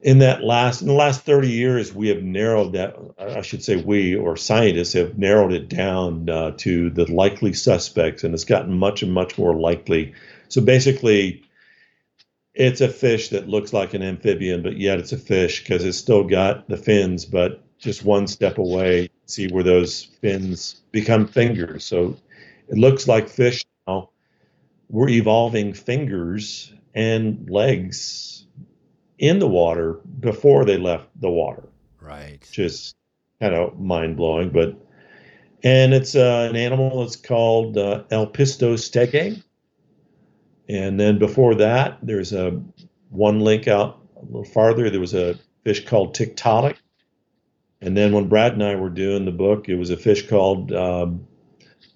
[0.00, 3.74] In that last in the last 30 years we have narrowed that i should say
[3.74, 8.78] we or scientists have narrowed it down uh, to the likely suspects and it's gotten
[8.78, 10.14] much and much more likely.
[10.48, 11.42] So basically
[12.54, 15.98] it's a fish that looks like an amphibian but yet it's a fish because it's
[15.98, 21.84] still got the fins but just one step away see where those fins become fingers
[21.84, 22.16] so
[22.68, 24.08] it looks like fish now
[24.88, 28.46] we're evolving fingers and legs
[29.18, 31.68] in the water before they left the water.
[32.00, 32.38] Right.
[32.50, 32.96] Just
[33.40, 34.76] kind of mind blowing, but
[35.62, 39.42] and it's uh, an animal that's called uh, Elpistostege.
[40.68, 42.62] And then before that, there's a
[43.10, 44.88] one link out a little farther.
[44.88, 46.76] There was a fish called Tiktaalik.
[47.80, 50.72] And then when Brad and I were doing the book, it was a fish called
[50.72, 51.26] um,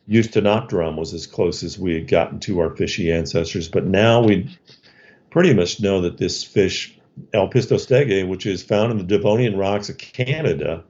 [0.06, 3.68] was as close as we had gotten to our fishy ancestors.
[3.68, 4.56] But now we
[5.30, 6.98] pretty much know that this fish
[7.34, 10.84] Elpistostege, which is found in the Devonian rocks of Canada,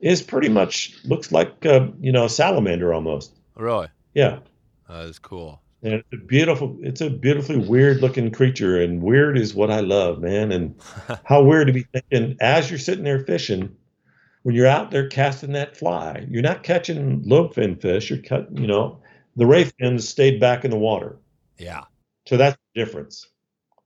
[0.00, 3.34] is pretty much looks like a, you know a salamander almost.
[3.56, 3.88] Really?
[4.14, 4.40] Yeah.
[4.88, 5.60] That is cool.
[5.82, 9.80] And it's a beautiful, it's a beautifully weird looking creature, and weird is what I
[9.80, 10.50] love, man.
[10.50, 10.74] And
[11.24, 13.76] how weird to be thinking as you're sitting there fishing,
[14.42, 18.10] when you're out there casting that fly, you're not catching lobefin fish.
[18.10, 19.00] You're cut, you know,
[19.36, 21.16] the ray fins stayed back in the water.
[21.58, 21.84] Yeah.
[22.26, 23.26] So that's the difference.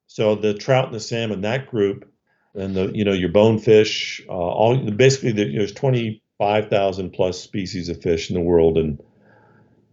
[0.07, 2.11] So the trout and the salmon, that group,
[2.55, 8.03] and the you know your bonefish, uh, all basically the, there's 25,000 plus species of
[8.03, 9.03] fish in the world, and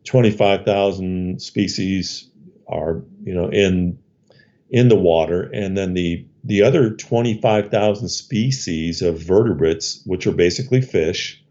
[0.10, 2.32] 25,000 species
[2.68, 3.96] are you know in
[4.72, 10.82] in the water, and then the the other 25,000 species of vertebrates, which are basically
[10.82, 11.44] fish,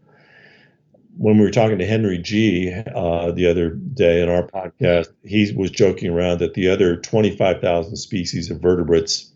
[1.15, 5.53] when we were talking to Henry Gee uh, the other day in our podcast, he
[5.55, 9.31] was joking around that the other 25,000 species of vertebrates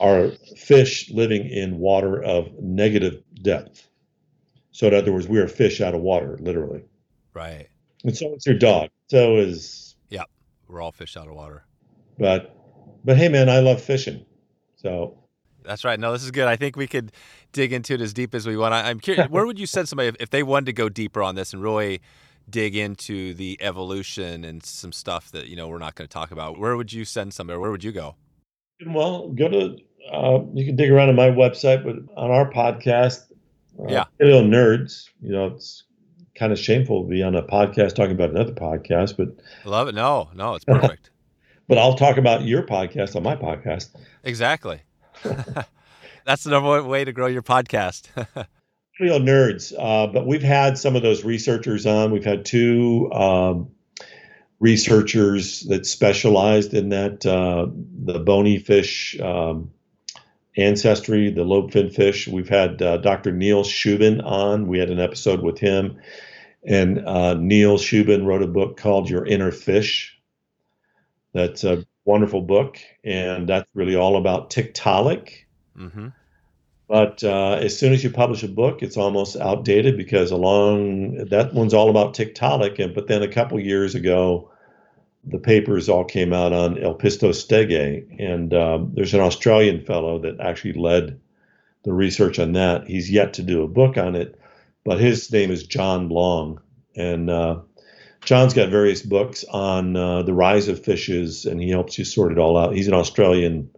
[0.00, 3.86] are fish living in water of negative depth.
[4.70, 6.84] So, in other words, we are fish out of water, literally.
[7.34, 7.68] Right.
[8.04, 8.90] And so is your dog.
[9.08, 10.24] So is yeah.
[10.68, 11.64] We're all fish out of water.
[12.18, 12.56] But,
[13.04, 14.24] but hey, man, I love fishing.
[14.76, 15.18] So
[15.64, 15.98] that's right.
[15.98, 16.46] No, this is good.
[16.46, 17.12] I think we could
[17.52, 18.74] dig into it as deep as we want.
[18.74, 21.22] I, am curious, where would you send somebody if, if they wanted to go deeper
[21.22, 22.00] on this and really
[22.48, 26.30] dig into the evolution and some stuff that you know we're not going to talk
[26.30, 26.58] about?
[26.58, 27.58] Where would you send somebody?
[27.58, 28.16] Where would you go?
[28.86, 29.76] Well, go to
[30.12, 33.30] uh, you can dig around on my website, but on our podcast,
[33.80, 35.08] uh, yeah, Paleo Nerds.
[35.22, 35.84] You know, it's
[36.34, 39.28] kind of shameful to be on a podcast talking about another podcast, but
[39.64, 39.94] love it.
[39.94, 41.10] No, no, it's perfect.
[41.68, 43.90] but I'll talk about your podcast on my podcast.
[44.22, 44.80] Exactly.
[46.26, 48.08] That's the number one way to grow your podcast.
[49.00, 52.12] Real nerds, uh, but we've had some of those researchers on.
[52.12, 53.70] We've had two um,
[54.60, 57.66] researchers that specialized in that uh,
[58.04, 59.72] the bony fish um,
[60.56, 62.28] ancestry, the lobefin fish.
[62.28, 63.32] We've had uh, Dr.
[63.32, 64.66] Neil Shubin on.
[64.66, 66.00] We had an episode with him,
[66.64, 70.18] and uh, Neil Shubin wrote a book called Your Inner Fish.
[71.32, 75.30] That's a wonderful book, and that's really all about Tiktaalik.
[75.76, 76.08] Mm-hmm.
[76.86, 81.54] But uh, as soon as you publish a book, it's almost outdated because along that
[81.54, 84.50] one's all about Tiktaalik, and but then a couple years ago,
[85.26, 90.74] the papers all came out on Elpistostege, and um, there's an Australian fellow that actually
[90.74, 91.20] led
[91.84, 92.86] the research on that.
[92.86, 94.38] He's yet to do a book on it,
[94.84, 96.60] but his name is John Long,
[96.94, 97.60] and uh,
[98.24, 102.32] John's got various books on uh, the rise of fishes, and he helps you sort
[102.32, 102.74] it all out.
[102.74, 103.70] He's an Australian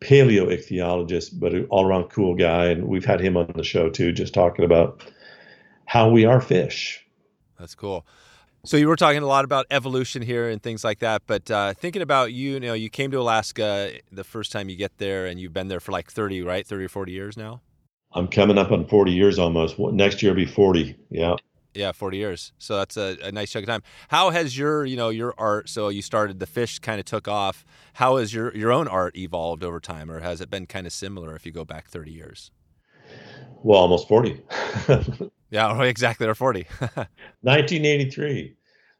[0.00, 4.34] paleoichthyologist, but an all-around cool guy, and we've had him on the show too, just
[4.34, 5.02] talking about
[5.86, 7.04] how we are fish.
[7.58, 8.04] That's cool.
[8.66, 11.72] So you were talking a lot about evolution here and things like that, but uh,
[11.74, 15.26] thinking about you, you know, you came to Alaska the first time you get there,
[15.26, 17.60] and you've been there for like thirty, right, thirty or forty years now.
[18.12, 19.78] I'm coming up on 40 years almost.
[19.78, 20.96] Next year will be 40.
[21.10, 21.36] Yeah.
[21.74, 22.52] Yeah, 40 years.
[22.58, 23.82] So that's a, a, nice chunk of time.
[24.08, 27.28] How has your, you know, your art, so you started the fish kind of took
[27.28, 27.66] off.
[27.94, 30.94] How has your your own art evolved over time or has it been kind of
[30.94, 32.50] similar if you go back 30 years?
[33.62, 34.42] Well, almost 40.
[35.50, 36.66] yeah, exactly, or 40.
[36.80, 38.56] 1983.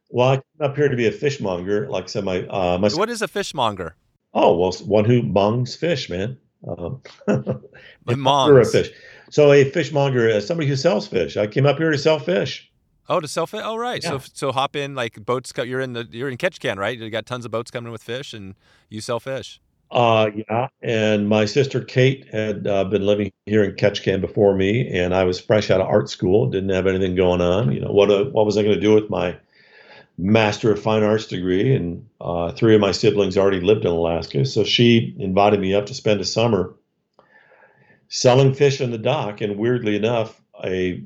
[0.09, 2.89] Well, I came up here to be a fishmonger, like I said, my, uh, my
[2.89, 3.95] What is a fishmonger?
[4.33, 6.37] Oh, well, one who mongs fish, man.
[6.67, 8.89] Um, a fish.
[9.29, 11.37] So a fishmonger, is somebody who sells fish.
[11.37, 12.69] I came up here to sell fish.
[13.09, 13.61] Oh, to sell fish.
[13.63, 14.03] Oh, right.
[14.03, 14.19] Yeah.
[14.19, 15.53] So so hop in like boats.
[15.55, 16.97] You're in the you're in Ketchikan, right?
[16.97, 18.55] You got tons of boats coming with fish, and
[18.89, 19.61] you sell fish.
[19.89, 20.67] Uh, yeah.
[20.81, 25.23] And my sister Kate had uh, been living here in Ketchikan before me, and I
[25.23, 26.49] was fresh out of art school.
[26.49, 27.71] Didn't have anything going on.
[27.71, 28.11] You know what?
[28.11, 29.37] Uh, what was I going to do with my
[30.17, 31.73] Master of Fine Arts degree?
[31.73, 35.85] And uh, three of my siblings already lived in Alaska, so she invited me up
[35.85, 36.73] to spend a summer
[38.09, 39.39] selling fish on the dock.
[39.39, 41.01] And weirdly enough, a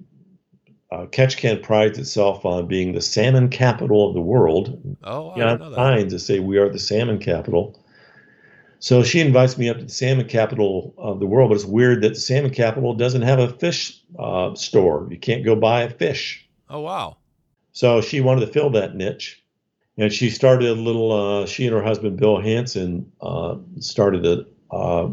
[0.91, 4.97] uh, Ketchikan prides itself on being the salmon capital of the world.
[5.03, 7.80] Oh, I yeah, signs that say we are the salmon capital.
[8.81, 12.01] So she invites me up to the salmon capital of the world, but it's weird
[12.01, 15.07] that the salmon capital doesn't have a fish uh, store.
[15.11, 16.49] You can't go buy a fish.
[16.67, 17.17] Oh wow!
[17.73, 19.39] So she wanted to fill that niche,
[19.97, 21.11] and she started a little.
[21.11, 25.09] Uh, she and her husband Bill Hanson uh, started a uh,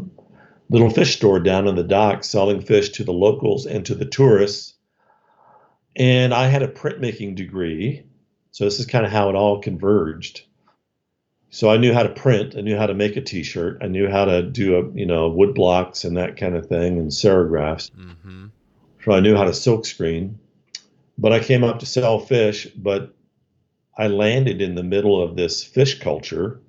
[0.71, 4.05] little fish store down on the dock selling fish to the locals and to the
[4.05, 4.73] tourists.
[5.95, 8.03] And I had a printmaking degree.
[8.49, 10.41] So this is kind of how it all converged.
[11.51, 14.07] So I knew how to print, I knew how to make a t-shirt, I knew
[14.07, 17.89] how to do a, you know, wood blocks and that kind of thing and serigraphs.
[17.91, 18.47] Mm-hmm.
[19.03, 20.39] So I knew how to silk screen.
[21.17, 23.13] But I came up to sell fish, but
[23.97, 26.61] I landed in the middle of this fish culture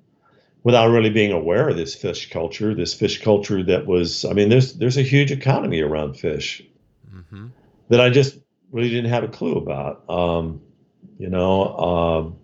[0.63, 4.49] without really being aware of this fish culture, this fish culture that was, I mean,
[4.49, 6.61] there's there's a huge economy around fish
[7.09, 7.47] mm-hmm.
[7.87, 8.37] that I just
[8.71, 10.09] really didn't have a clue about.
[10.09, 10.61] Um,
[11.17, 12.37] you know, um,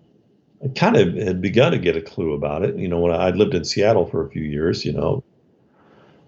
[0.64, 2.78] I kind of had begun to get a clue about it.
[2.78, 5.24] You know, when I, would lived in Seattle for a few years, you know,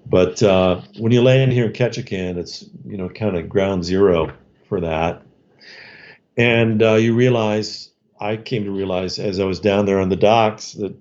[0.06, 4.34] but uh, when you land here in Ketchikan, it's you know kind of ground zero
[4.68, 5.24] for that,
[6.38, 10.16] and uh, you realize I came to realize as I was down there on the
[10.16, 10.96] docks that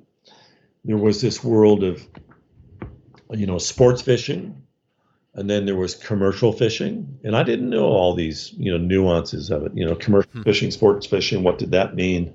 [0.85, 2.07] there was this world of
[3.31, 4.62] you know sports fishing
[5.35, 9.51] and then there was commercial fishing and i didn't know all these you know nuances
[9.51, 10.43] of it you know commercial hmm.
[10.43, 12.35] fishing sports fishing what did that mean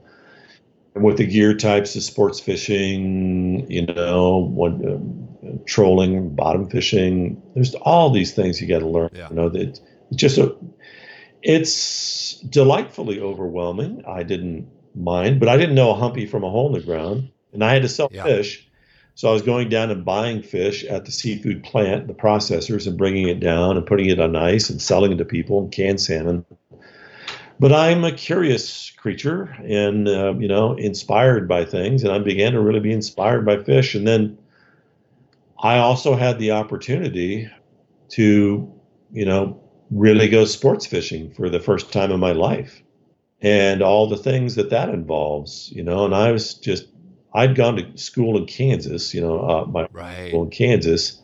[0.95, 5.27] with the gear types of sports fishing you know what um,
[5.65, 9.27] trolling bottom fishing there's all these things you got to learn yeah.
[9.29, 9.81] you know that it's
[10.13, 10.55] just a
[11.41, 14.03] It's delightfully overwhelming.
[14.07, 17.29] I didn't mind, but I didn't know a humpy from a hole in the ground,
[17.51, 18.23] and I had to sell Yeah.
[18.23, 18.65] fish.
[19.15, 22.97] So I was going down and buying fish at the seafood plant, the processors, and
[22.97, 25.99] bringing it down and putting it on ice and selling it to people and canned
[26.01, 26.45] salmon.
[27.63, 32.03] But I'm a curious creature and, uh, you know, inspired by things.
[32.03, 33.95] And I began to really be inspired by fish.
[33.95, 34.37] And then
[35.63, 37.49] I also had the opportunity
[38.09, 38.71] to,
[39.11, 39.59] you know,
[39.91, 42.83] really go sports fishing for the first time in my life
[43.41, 46.05] and all the things that that involves, you know.
[46.05, 46.87] And I was just,
[47.33, 50.29] I'd gone to school in Kansas, you know, uh, my Right.
[50.29, 51.21] school in Kansas.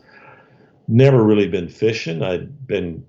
[0.88, 2.22] Never really been fishing.
[2.22, 3.04] I'd been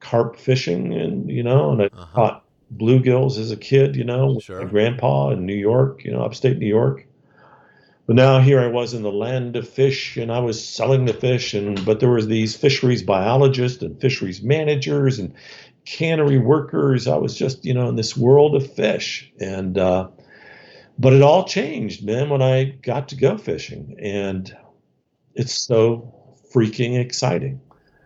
[0.00, 2.16] carp fishing, and you know, and I Uh-huh.
[2.16, 4.62] caught bluegills as a kid, you know, with Sure.
[4.62, 7.06] my grandpa in New York, you know, upstate New York.
[8.06, 11.12] But now here I was in the land of fish, and I was selling the
[11.12, 15.32] fish, and but there was these fisheries biologists and fisheries managers and
[15.84, 17.06] cannery workers.
[17.06, 20.08] I was just, you know, in this world of fish, and uh,
[20.98, 24.54] but it all changed, man, when I got to go fishing, and
[25.34, 26.12] it's so
[26.52, 27.60] freaking exciting.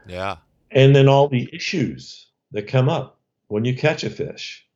[0.06, 0.36] Yeah.
[0.70, 3.13] And then all the issues that come up
[3.48, 4.66] when you catch a fish,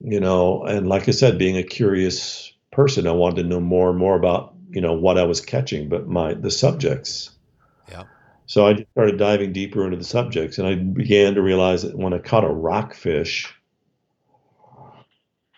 [0.00, 3.90] you know, and like I said, being a curious person, I wanted to know more
[3.90, 7.30] and more about, you know, what I was catching, but my the subjects.
[7.88, 8.04] Yeah.
[8.46, 11.96] So I just started diving deeper into the subjects, and I began to realize that
[11.96, 13.52] when I caught a rockfish,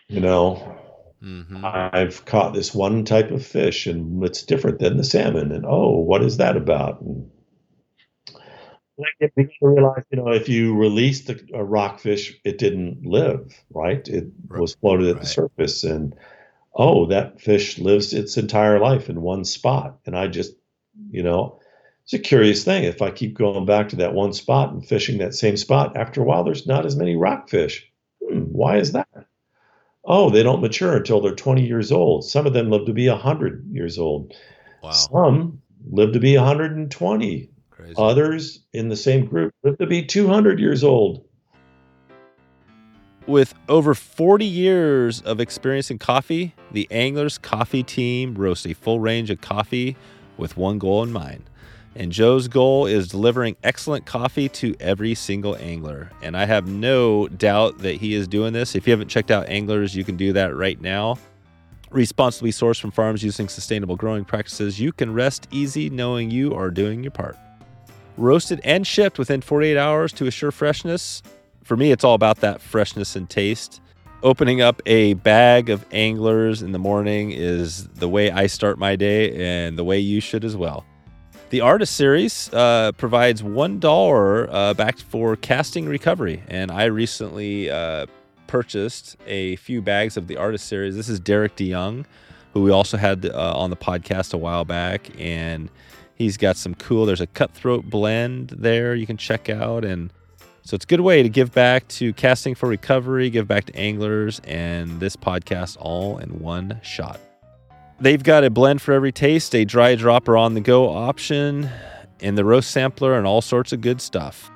[0.07, 0.77] you know,
[1.19, 5.53] hmm I've caught this one type of fish and it's different than the salmon.
[5.53, 6.99] And oh, what is that about?
[7.01, 7.31] And
[8.99, 13.53] I began to realize, you know, if you released a, a rockfish, it didn't live,
[13.71, 14.07] right?
[14.07, 14.61] It Right.
[14.61, 15.21] was floated at Right.
[15.23, 15.83] the surface.
[15.83, 16.15] And
[16.75, 19.99] oh, that fish lives its entire life in one spot.
[20.05, 20.53] And I just,
[21.11, 21.59] you know,
[22.03, 22.83] it's a curious thing.
[22.83, 26.21] If I keep going back to that one spot and fishing that same spot, after
[26.21, 27.89] a while, there's not as many rockfish.
[28.23, 29.07] Hmm, why is that?
[30.05, 32.25] Oh, they don't mature until they're 20 years old.
[32.25, 34.33] Some of them live to be 100 years old.
[34.81, 34.91] Wow.
[34.91, 37.49] Some live to be 120.
[37.83, 37.95] Crazy.
[37.97, 41.25] Others in the same group live to be 200 years old.
[43.27, 49.01] With over 40 years of experience in coffee, the Anglers Coffee Team roasts a full
[49.01, 49.97] range of coffee
[50.37, 51.43] with one goal in mind.
[51.95, 56.09] And Joe's goal is delivering excellent coffee to every single angler.
[56.21, 58.75] And I have no doubt that he is doing this.
[58.75, 61.17] If you haven't checked out Anglers, you can do that right now.
[61.91, 66.71] Responsibly sourced from farms using sustainable growing practices, you can rest easy knowing you are
[66.71, 67.37] doing your part.
[68.17, 71.23] Roasted and shipped within 48 hours to assure freshness,
[71.63, 73.81] for me, it's all about that freshness and taste.
[74.21, 78.95] Opening up a bag of anglers in the morning is the way I start my
[78.95, 80.85] day and the way you should as well.
[81.49, 86.43] The Artist Series uh, provides $1 uh, back for casting recovery.
[86.47, 88.07] And I recently uh,
[88.47, 90.95] purchased a few bags of the Artist Series.
[90.95, 92.05] This is Derek DeYoung,
[92.53, 95.09] who we also had uh, on the podcast a while back.
[95.19, 95.69] And
[96.15, 99.83] he's got some cool, there's a cutthroat blend there you can check out.
[99.83, 100.11] And
[100.63, 103.75] so it's a good way to give back to casting for recovery, give back to
[103.75, 107.19] anglers, and this podcast all in one shot.
[107.99, 111.69] They've got a blend for every taste, a dry dropper on the go option,
[112.21, 114.49] and the roast sampler, and all sorts of good stuff.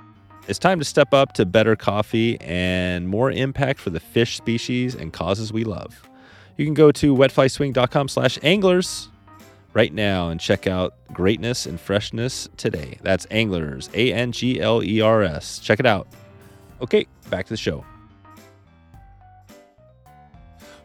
[0.48, 4.96] It's time to step up to better coffee and more impact for the fish species
[4.96, 6.10] and causes we love.
[6.56, 9.10] You can go to wetflyswing.com slash anglers
[9.78, 12.98] right now and check out greatness and freshness today.
[13.04, 15.60] That's Anglers, A N G L E R S.
[15.60, 16.08] Check it out.
[16.82, 17.86] Okay, back to the show.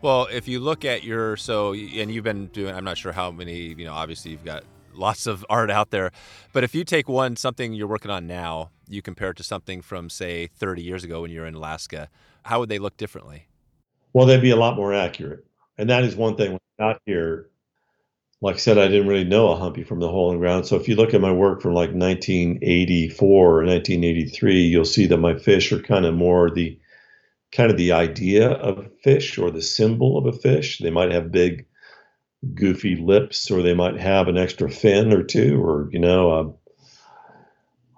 [0.02, 3.30] Well, if you look at your so and you've been doing I'm not sure how
[3.30, 4.62] many, you know, obviously you've got
[4.92, 6.10] lots of art out there,
[6.52, 9.80] but if you take one something you're working on now, you compare it to something
[9.80, 12.10] from say 30 years ago when you were in Alaska,
[12.42, 13.46] how would they look differently?
[14.12, 15.46] Well, they'd be a lot more accurate.
[15.78, 17.48] And that is one thing when I got here.
[18.42, 20.66] Like I said, I didn't really know a humpy from the hole in the ground.
[20.66, 25.16] So if you look at my work from like 1984 or 1983, you'll see that
[25.18, 26.76] my fish are kind of more the
[27.52, 30.78] kind of the idea of a fish or the symbol of a fish.
[30.78, 31.66] They might have big,
[32.54, 36.50] goofy lips, or they might have an extra fin or two, or you know, uh,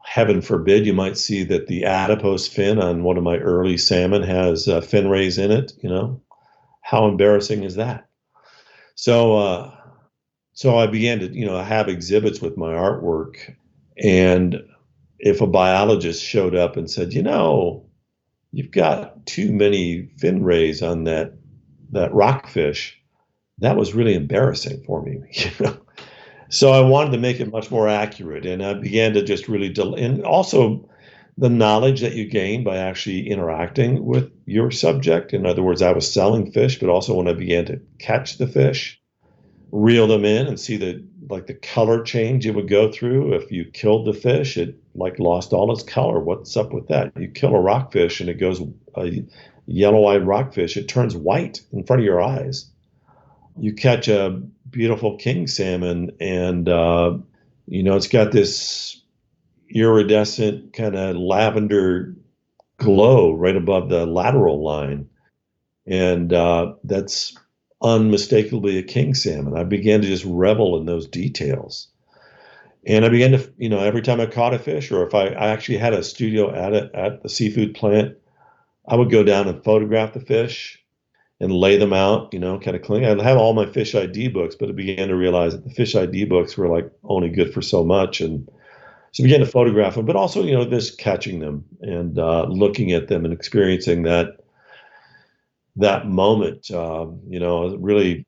[0.04, 4.22] heaven forbid, you might see that the adipose fin on one of my early salmon
[4.22, 5.72] has uh, fin rays in it.
[5.82, 6.20] You know,
[6.82, 8.06] how embarrassing is that?
[8.94, 9.74] So, uh,
[10.54, 13.54] so I began to, you know, have exhibits with my artwork,
[13.98, 14.62] and
[15.18, 17.86] if a biologist showed up and said, you know,
[18.52, 21.34] you've got too many fin rays on that
[21.90, 22.98] that rockfish,
[23.58, 25.18] that was really embarrassing for me.
[25.32, 25.76] You know,
[26.50, 29.70] so I wanted to make it much more accurate, and I began to just really
[29.70, 30.88] del- and also
[31.36, 35.32] the knowledge that you gain by actually interacting with your subject.
[35.32, 38.46] In other words, I was selling fish, but also when I began to catch the
[38.46, 39.00] fish,
[39.74, 43.34] reel them in and see the like the color change it would go through.
[43.34, 46.20] If you killed the fish, it like lost all its color.
[46.20, 47.12] What's up with that?
[47.18, 48.62] You kill a rockfish and it goes
[48.94, 49.24] a
[49.66, 52.70] yellow-eyed rockfish, it turns white in front of your eyes.
[53.58, 57.18] You catch a beautiful king salmon and uh,
[57.66, 59.02] you know it's got this
[59.70, 62.14] iridescent kind of lavender
[62.76, 65.08] glow right above the lateral line.
[65.86, 67.36] And uh, that's
[67.84, 69.56] unmistakably a king salmon.
[69.56, 71.88] I began to just revel in those details.
[72.86, 75.28] And I began to, you know, every time I caught a fish, or if I,
[75.28, 78.16] I actually had a studio at it at the seafood plant,
[78.86, 80.82] I would go down and photograph the fish
[81.40, 83.04] and lay them out, you know, kind of clean.
[83.04, 85.94] I had all my fish ID books, but I began to realize that the fish
[85.94, 88.20] ID books were like only good for so much.
[88.20, 88.48] And
[89.12, 92.44] so I began to photograph them, but also, you know, just catching them and uh,
[92.44, 94.43] looking at them and experiencing that
[95.76, 96.70] that moment.
[96.70, 98.26] Uh, you know, really,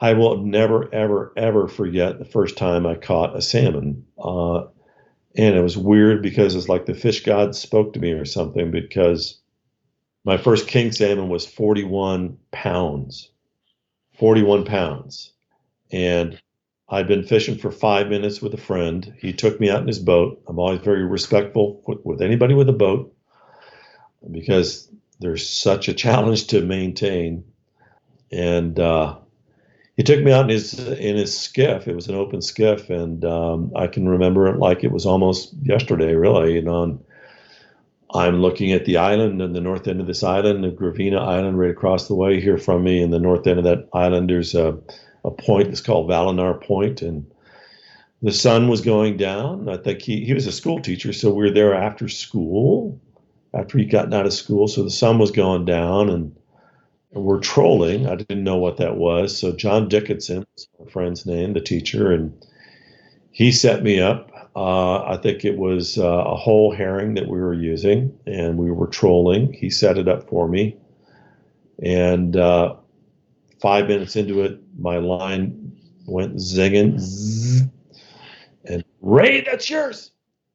[0.00, 4.06] I will never, ever, ever forget the first time I caught a salmon.
[4.18, 4.64] Uh,
[5.36, 8.70] and it was weird because it's like the fish god spoke to me or something
[8.70, 9.40] because
[10.24, 13.30] my first king salmon was 41 pounds.
[14.18, 15.32] 41 pounds.
[15.90, 16.40] And
[16.88, 19.14] I'd been fishing for five minutes with a friend.
[19.18, 20.42] He took me out in his boat.
[20.46, 23.14] I'm always very respectful with anybody with a boat
[24.30, 24.91] because
[25.22, 27.44] there's such a challenge to maintain.
[28.30, 29.16] And uh,
[29.96, 31.86] he took me out in his in his skiff.
[31.86, 35.54] It was an open skiff, and um, I can remember it like it was almost
[35.62, 36.14] yesterday.
[36.14, 37.00] Really, you know.
[38.14, 41.58] I'm looking at the island and the north end of this island, the Gravina Island,
[41.58, 43.00] right across the way here from me.
[43.00, 44.78] In the north end of that island, there's a
[45.24, 47.30] a point that's called Vallenar Point, and
[48.22, 49.68] the sun was going down.
[49.68, 53.00] I think he, he was a school teacher, so we were there after school,
[53.54, 54.68] after he'd gotten out of school.
[54.68, 56.36] So the sun was going down, and,
[57.14, 58.06] we're trolling.
[58.06, 59.36] I didn't know what that was.
[59.36, 60.46] So John Dickinson
[60.78, 62.32] my friend's name, the teacher, and
[63.30, 64.30] he set me up.
[64.54, 68.70] Uh, I think it was uh, a whole herring that we were using, and we
[68.70, 69.52] were trolling.
[69.52, 70.76] He set it up for me,
[71.82, 72.76] and uh,
[73.60, 76.98] five minutes into it, my line went zinging.
[76.98, 77.62] Zzz,
[78.64, 80.10] and Ray, that's yours.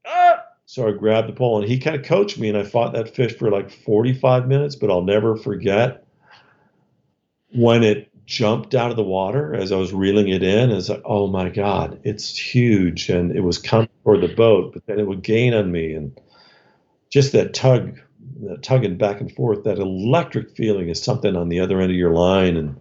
[0.05, 0.43] Ah!
[0.77, 3.15] So I grabbed the pole and he kind of coached me, and I fought that
[3.15, 6.05] fish for like 45 minutes, but I'll never forget
[7.51, 10.69] when it jumped out of the water as I was reeling it in.
[10.69, 13.09] It's like, oh my God, it's huge.
[13.09, 15.93] And it was coming toward the boat, but then it would gain on me.
[15.93, 16.15] And
[17.09, 17.99] just that tug,
[18.43, 21.97] that tugging back and forth, that electric feeling is something on the other end of
[21.97, 22.55] your line.
[22.55, 22.79] And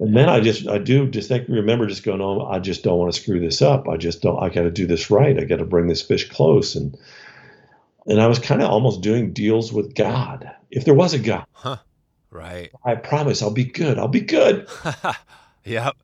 [0.00, 3.12] and then I just, I do distinctly remember just going, oh, I just don't want
[3.12, 3.86] to screw this up.
[3.86, 5.38] I just don't, I got to do this right.
[5.38, 6.74] I got to bring this fish close.
[6.74, 6.96] And,
[8.06, 10.50] and I was kind of almost doing deals with God.
[10.70, 11.76] If there was a God, Huh.
[12.30, 12.70] Right.
[12.84, 13.98] I promise I'll be good.
[13.98, 14.68] I'll be good.
[15.64, 15.96] yep.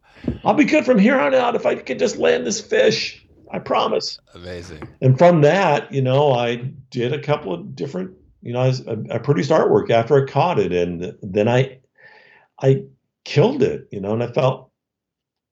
[0.44, 3.24] I'll be good from here on out if I could just land this fish.
[3.50, 4.18] I promise.
[4.34, 4.88] Amazing.
[5.00, 6.56] And from that, you know, I
[6.90, 8.72] did a couple of different, you know, I,
[9.14, 11.78] I produced artwork after I caught it, and then I,
[12.60, 12.82] I
[13.26, 14.70] killed it, you know, and I felt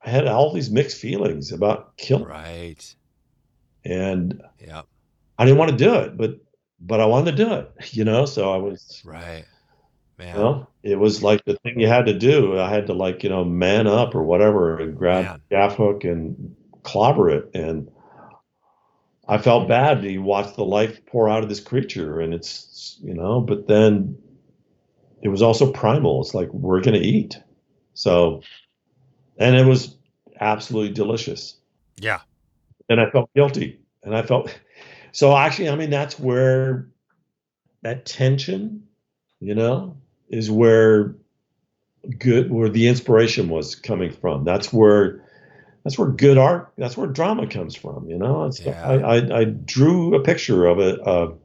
[0.04, 2.94] I had all these mixed feelings about killing, Right.
[3.84, 4.82] and yeah.
[5.38, 6.38] I didn't want to do it, but
[6.80, 8.24] but I wanted to do it, you know.
[8.26, 9.44] So I was, Right.
[10.18, 10.28] Man.
[10.36, 12.58] you know, it was like the thing you had to do.
[12.58, 15.40] I had to like you know man up or whatever and grab Man.
[15.50, 16.54] gaff hook and
[16.84, 17.90] clobber it, and
[19.26, 23.14] I felt bad to watch the life pour out of this creature, and it's you
[23.14, 24.16] know, but then
[25.22, 26.20] it was also primal.
[26.20, 27.36] It's like we're gonna eat,
[27.94, 28.42] so,
[29.38, 29.96] and it was
[30.40, 31.56] absolutely delicious.
[31.98, 32.20] yeah.
[32.88, 33.80] and I felt guilty.
[34.02, 34.54] And I felt
[35.12, 36.88] so actually, I mean, that's where
[37.82, 38.88] that tension,
[39.40, 39.96] you know,
[40.28, 41.14] is where
[42.18, 44.44] good where the inspiration was coming from.
[44.44, 45.24] That's where
[45.84, 48.44] that's where good art, that's where drama comes from, you know.
[48.46, 48.82] It's, Yeah.
[48.82, 51.38] I, I I drew a picture of it of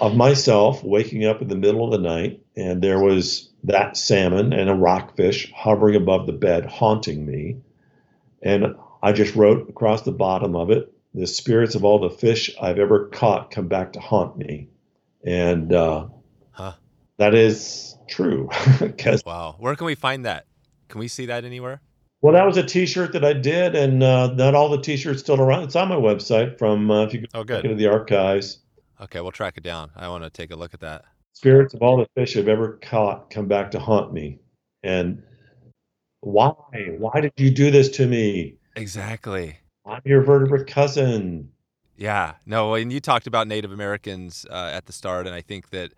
[0.00, 4.52] of myself waking up in the middle of the night and there was that salmon
[4.52, 7.56] and a rockfish hovering above the bed haunting me.
[8.42, 12.54] And I just wrote across the bottom of it, the spirits of all the fish
[12.60, 14.68] I've ever caught come back to haunt me.
[15.24, 16.06] And uh,
[16.52, 16.74] Huh.
[17.16, 18.48] that is true.
[19.26, 19.56] Wow.
[19.58, 20.46] Where can we find that?
[20.88, 21.80] Can we see that anywhere?
[22.20, 24.96] well, that was a t shirt that I did, and uh, not all the t
[24.96, 25.64] shirts still around.
[25.64, 27.78] It's on my website from, uh, if you go Oh, into good.
[27.78, 28.58] the archives.
[29.00, 29.90] Okay, we'll track it down.
[29.94, 31.04] I want to take a look at that.
[31.38, 34.40] Spirits of all the fish I've ever caught come back to haunt me.
[34.82, 35.22] And
[36.18, 36.50] why?
[36.98, 38.56] Why did you do this to me?
[38.74, 39.60] Exactly.
[39.86, 41.48] I'm your vertebrate cousin.
[41.96, 45.70] Yeah, no, and you talked about Native Americans uh, at the start, and I think
[45.70, 45.92] that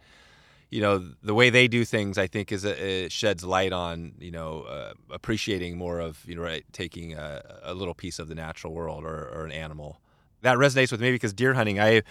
[0.68, 4.12] you know the way they do things, I think is a, it sheds light on
[4.18, 8.28] you know uh, appreciating more of you know right taking a, a little piece of
[8.28, 10.02] the natural world or, or an animal.
[10.42, 12.02] That resonates with me because deer hunting, I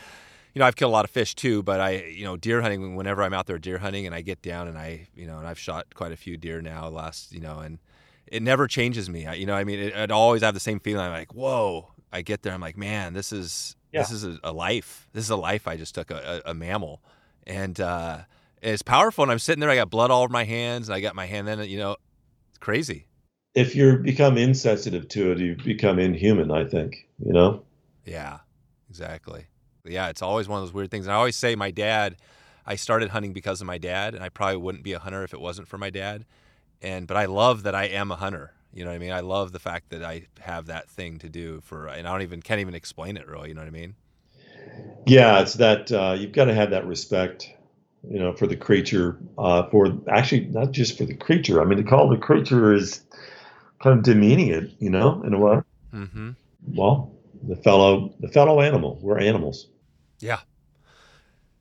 [0.53, 2.95] you know I've killed a lot of fish too, but I you know deer hunting
[2.95, 5.47] whenever I'm out there deer hunting and I get down and I you know and
[5.47, 7.79] I've shot quite a few deer now last you know and
[8.27, 9.25] it never changes me.
[9.25, 11.05] I, you know I mean it, I'd always have the same feeling.
[11.05, 11.91] I'm like whoa.
[12.11, 14.01] I get there, I'm like, man, this is yeah.
[14.01, 15.07] this is a, a, life.
[15.13, 17.01] This is a life I just took a, a, a mammal,
[17.45, 18.19] and uh,
[18.61, 19.23] it's powerful.
[19.23, 21.25] And I'm sitting there, I got blood all over my hands, and I got my
[21.25, 21.69] hand in it.
[21.69, 21.97] You know,
[22.49, 23.07] it's crazy.
[23.55, 26.51] If you become insensitive to it, you become inhuman.
[26.51, 27.07] I think.
[27.23, 27.63] You know.
[28.05, 28.39] Yeah,
[28.89, 29.45] exactly.
[29.89, 31.05] Yeah, it's always one of those weird things.
[31.05, 32.15] And I always say, my dad.
[32.65, 35.33] I started hunting because of my dad, and I probably wouldn't be a hunter if
[35.33, 36.23] it wasn't for my dad.
[36.83, 38.53] And but I love that I am a hunter.
[38.71, 39.11] You know what I mean?
[39.11, 42.21] I love the fact that I have that thing to do for, and I don't
[42.21, 43.49] even can't even explain it really.
[43.49, 43.95] You know what I mean?
[45.07, 47.49] Yeah, it's that uh, you've got to have that respect,
[48.07, 49.17] you know, for the creature.
[49.37, 51.61] Uh, for actually not just for the creature.
[51.61, 53.01] I mean, to call the creature is
[53.81, 55.61] kind of demeaning it, you know, in a way.
[55.91, 56.31] Mm-hmm.
[56.75, 57.11] Well,
[57.41, 58.99] the fellow, the fellow animal.
[59.01, 59.67] We're animals.
[60.20, 60.39] Yeah,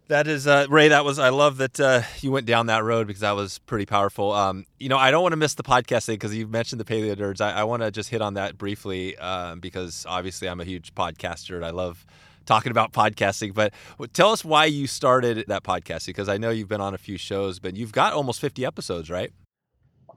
[0.09, 0.89] that is uh, Ray.
[0.89, 3.87] That was I love that uh, you went down that road because that was pretty
[3.87, 4.33] powerful.
[4.33, 6.85] Um, you know, I don't want to miss the podcast thing because you mentioned the
[6.85, 7.41] paleo nerds.
[7.41, 10.95] I, I want to just hit on that briefly um, because obviously I'm a huge
[10.95, 12.07] podcaster and I love
[12.47, 13.53] talking about podcasting.
[13.53, 13.75] But
[14.15, 17.19] tell us why you started that podcast because I know you've been on a few
[17.19, 19.31] shows, but you've got almost 50 episodes, right?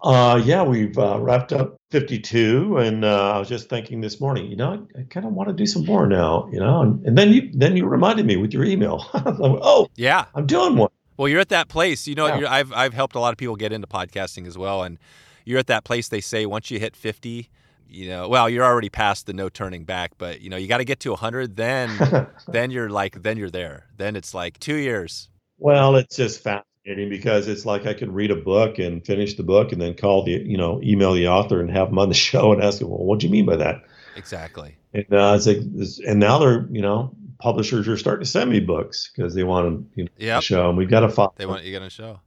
[0.03, 4.49] Uh, yeah, we've uh, wrapped up 52, and uh, I was just thinking this morning,
[4.49, 7.05] you know, I, I kind of want to do some more now, you know, and,
[7.05, 9.05] and then you then you reminded me with your email.
[9.13, 10.89] oh, yeah, I'm doing one.
[11.17, 12.25] Well, you're at that place, you know.
[12.25, 12.51] Yeah.
[12.51, 14.97] I've I've helped a lot of people get into podcasting as well, and
[15.45, 16.07] you're at that place.
[16.07, 17.47] They say once you hit 50,
[17.87, 20.79] you know, well, you're already past the no turning back, but you know, you got
[20.79, 21.57] to get to 100.
[21.57, 23.85] Then then you're like then you're there.
[23.97, 25.29] Then it's like two years.
[25.59, 29.43] Well, it's just fast because it's like I could read a book and finish the
[29.43, 32.15] book and then call the you know email the author and have them on the
[32.29, 33.83] show and ask them, well, what do you mean by that?
[34.15, 34.75] Exactly.
[34.93, 35.59] And uh, it's like,
[36.07, 39.67] and now they're you know publishers are starting to send me books because they want
[39.67, 40.43] to you know yep.
[40.43, 41.33] show and we've got to follow.
[41.37, 42.19] They want you get a show,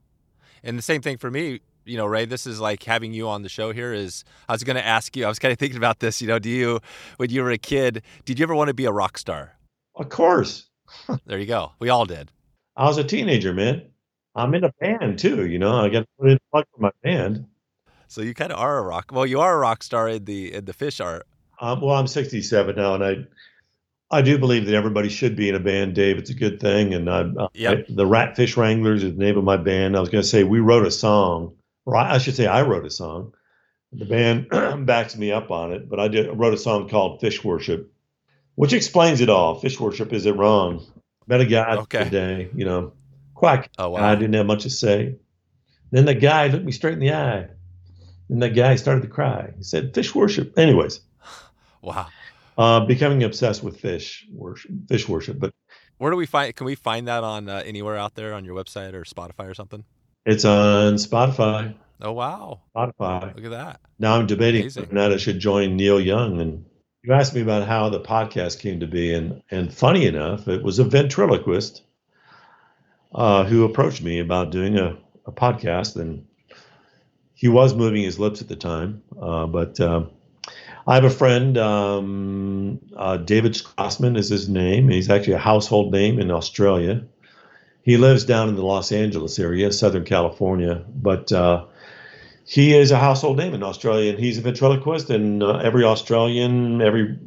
[0.63, 1.61] and the same thing for me.
[1.87, 4.63] You know, Ray, this is like having you on the show here is I was
[4.63, 6.79] going to ask you, I was kind of thinking about this, you know, do you,
[7.17, 9.55] when you were a kid, did you ever want to be a rock star?
[9.93, 10.65] Of course.
[11.27, 11.73] there you go.
[11.77, 12.31] We all did.
[12.75, 13.83] I was a teenager, man.
[14.35, 15.45] I'm in a band too.
[15.45, 17.45] You know, I got to put in plug for my band.
[18.07, 19.11] So you kind of are a rock.
[19.11, 21.25] Well, you are a rock star in the in the fish art.
[21.59, 23.15] Um, well, I'm 67 now, and I
[24.11, 26.17] I do believe that everybody should be in a band, Dave.
[26.17, 26.93] It's a good thing.
[26.93, 27.85] And I, yep.
[27.89, 29.97] I, the Ratfish Wranglers is the name of my band.
[29.97, 31.55] I was going to say we wrote a song,
[31.85, 33.33] or I, I should say I wrote a song.
[33.91, 34.49] The band
[34.85, 37.91] backs me up on it, but I did wrote a song called Fish Worship,
[38.55, 39.59] which explains it all.
[39.59, 40.85] Fish worship is it wrong?
[41.27, 42.03] Met a guy okay.
[42.03, 42.91] today, you know,
[43.45, 43.69] Quack.
[43.77, 44.03] Oh, wow.
[44.03, 45.15] I didn't have much to say.
[45.91, 47.47] Then the guy looked me straight in the eye.
[48.29, 49.53] And the guy started to cry.
[49.55, 50.57] He said, fish worship.
[50.57, 50.99] Anyways.
[51.81, 52.07] Wow.
[52.57, 55.37] Uh, becoming obsessed with fish worship, fish worship.
[55.37, 55.53] But
[55.99, 56.55] where do we find?
[56.55, 59.53] Can we find that on uh, anywhere out there on your website or Spotify or
[59.53, 59.83] something?
[60.25, 61.75] It's on Spotify.
[62.01, 63.35] Oh wow, Spotify.
[63.35, 63.81] Look at that.
[63.99, 66.41] Now I'm debating that I should join Neil Young.
[66.41, 66.65] And
[67.03, 70.63] you asked me about how the podcast came to be, and and funny enough, it
[70.63, 71.83] was a ventriloquist
[73.15, 76.27] uh, who approached me about doing a, a, podcast, and
[77.33, 79.01] he was moving his lips at the time.
[79.19, 80.03] Uh, but uh,
[80.85, 84.89] I have a friend, um, uh, David Strassman is his name.
[84.89, 87.03] He's actually a household name in Australia.
[87.83, 91.65] He lives down in the Los Angeles area, Southern California, but uh,
[92.43, 96.81] he is a household name in Australia, and he's a ventriloquist, and uh, every Australian,
[96.81, 97.17] every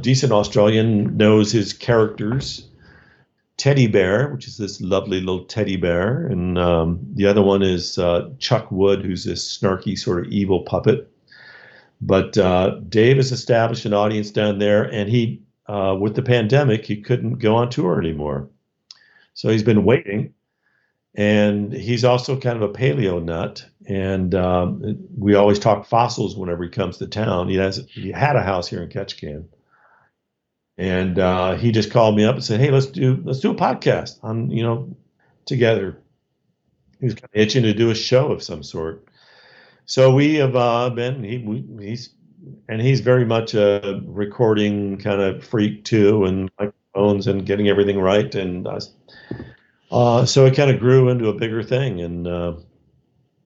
[0.00, 2.67] decent Australian knows his characters
[3.58, 7.98] Teddy Bear, which is this lovely little teddy bear, and um, the other one is
[7.98, 11.10] uh, Chuck Wood, who's this snarky sort of evil puppet.
[12.00, 16.86] But uh, Dave has established an audience down there, and he, uh, with the pandemic,
[16.86, 18.48] he couldn't go on tour anymore,
[19.34, 20.34] so he's been waiting.
[21.16, 26.62] And he's also kind of a paleo nut, and um, we always talk fossils whenever
[26.62, 27.48] he comes to town.
[27.48, 29.46] He has he had a house here in Ketchikan
[30.78, 33.54] and uh, he just called me up and said, "Hey, let's do let's do a
[33.54, 34.96] podcast on you know
[35.44, 35.98] together."
[37.00, 39.06] He was kind of itching to do a show of some sort.
[39.86, 42.10] So we have uh, been he we, he's
[42.68, 47.98] and he's very much a recording kind of freak too, and microphones and getting everything
[47.98, 48.68] right, and
[49.90, 52.00] uh, so it kind of grew into a bigger thing.
[52.00, 52.54] And uh,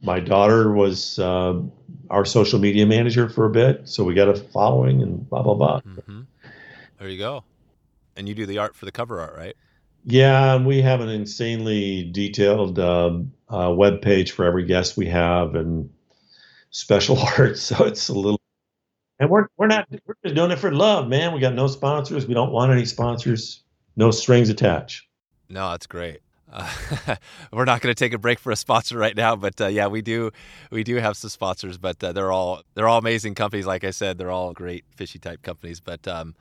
[0.02, 1.60] my daughter was uh,
[2.10, 5.54] our social media manager for a bit, so we got a following and blah blah
[5.54, 5.80] blah.
[5.80, 6.20] Mm-hmm.
[7.02, 7.42] There you go.
[8.14, 9.56] And you do the art for the cover art, right?
[10.04, 15.06] Yeah, and we have an insanely detailed um, uh, web page for every guest we
[15.06, 15.90] have, and
[16.70, 17.58] special art.
[17.58, 18.40] So it's a little,
[19.18, 21.34] and we're we're not we're just doing it for love, man.
[21.34, 22.28] We got no sponsors.
[22.28, 23.64] We don't want any sponsors.
[23.96, 25.04] No strings attached.
[25.48, 26.20] No, that's great.
[26.52, 26.70] Uh,
[27.52, 29.88] we're not going to take a break for a sponsor right now, but uh, yeah,
[29.88, 30.30] we do
[30.70, 33.66] we do have some sponsors, but uh, they're all they're all amazing companies.
[33.66, 35.80] Like I said, they're all great fishy type companies.
[35.80, 36.36] But um,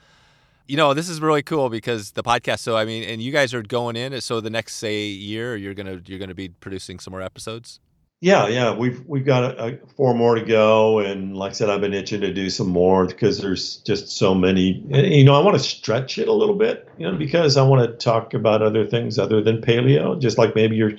[0.67, 2.59] you know, this is really cool because the podcast.
[2.59, 4.19] So I mean, and you guys are going in.
[4.21, 7.79] So the next say year, you're gonna you're gonna be producing some more episodes.
[8.23, 11.71] Yeah, yeah, we've we've got a, a four more to go, and like I said,
[11.71, 14.85] I've been itching to do some more because there's just so many.
[14.91, 17.63] And, you know, I want to stretch it a little bit, you know, because I
[17.63, 20.21] want to talk about other things other than paleo.
[20.21, 20.93] Just like maybe you're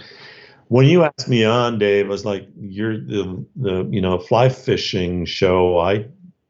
[0.67, 4.49] when you asked me on, Dave, I was like, "You're the the you know fly
[4.49, 6.07] fishing show." I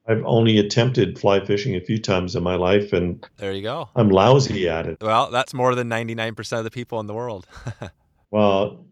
[0.06, 3.88] I've only attempted fly fishing a few times in my life, and there you go.
[3.94, 4.98] I'm lousy at it.
[5.00, 7.46] Well, that's more than 99% of the people in the world.
[8.30, 8.84] well,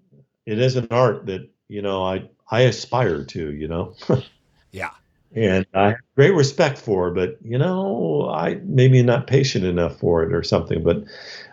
[0.46, 3.52] it is an art that you know I I aspire to.
[3.52, 3.94] You know.
[4.70, 4.90] yeah.
[5.32, 10.24] And I have great respect for, but you know, I maybe not patient enough for
[10.24, 10.82] it or something.
[10.82, 11.04] But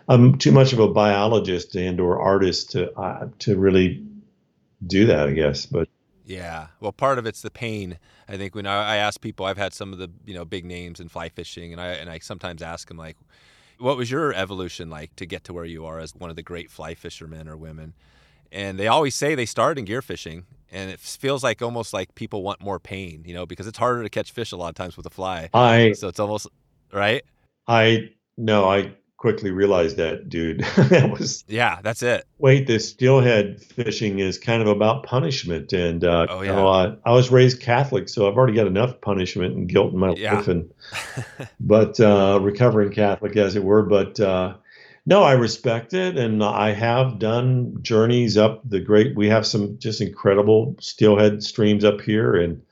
[0.08, 4.04] I'm too much of a biologist and or artist to uh, to really
[4.84, 5.66] do that, I guess.
[5.66, 5.88] But
[6.24, 7.98] yeah, well, part of it's the pain.
[8.28, 10.64] I think when I, I ask people, I've had some of the you know big
[10.64, 13.16] names in fly fishing, and I and I sometimes ask them like,
[13.78, 16.42] "What was your evolution like to get to where you are as one of the
[16.42, 17.94] great fly fishermen or women?"
[18.50, 22.14] And they always say they started in gear fishing, and it feels like almost like
[22.14, 24.74] people want more pain, you know, because it's harder to catch fish a lot of
[24.74, 25.50] times with a fly.
[25.54, 26.46] I so it's almost
[26.92, 27.24] right.
[27.66, 30.60] I no, I quickly realized that, dude.
[30.76, 32.26] that was yeah, that's it.
[32.38, 36.68] Wait, this steelhead fishing is kind of about punishment, and uh, oh yeah, you know,
[36.68, 40.14] I, I, was raised Catholic, so I've already got enough punishment and guilt in my
[40.14, 40.36] yeah.
[40.36, 40.72] life, and
[41.60, 43.82] but uh, recovering Catholic, as it were.
[43.82, 44.54] But uh,
[45.04, 49.16] no, I respect it, and I have done journeys up the great.
[49.16, 52.62] We have some just incredible steelhead streams up here, and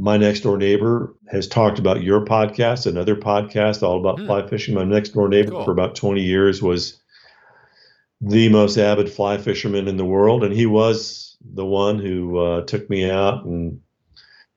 [0.00, 4.26] my next door neighbor has talked about your podcast, another podcast all about mm.
[4.26, 4.74] fly fishing.
[4.74, 5.64] My next door neighbor cool.
[5.64, 6.98] for about 20 years was
[8.22, 12.62] the most avid fly fisherman in the world, and he was the one who uh,
[12.62, 13.80] took me out and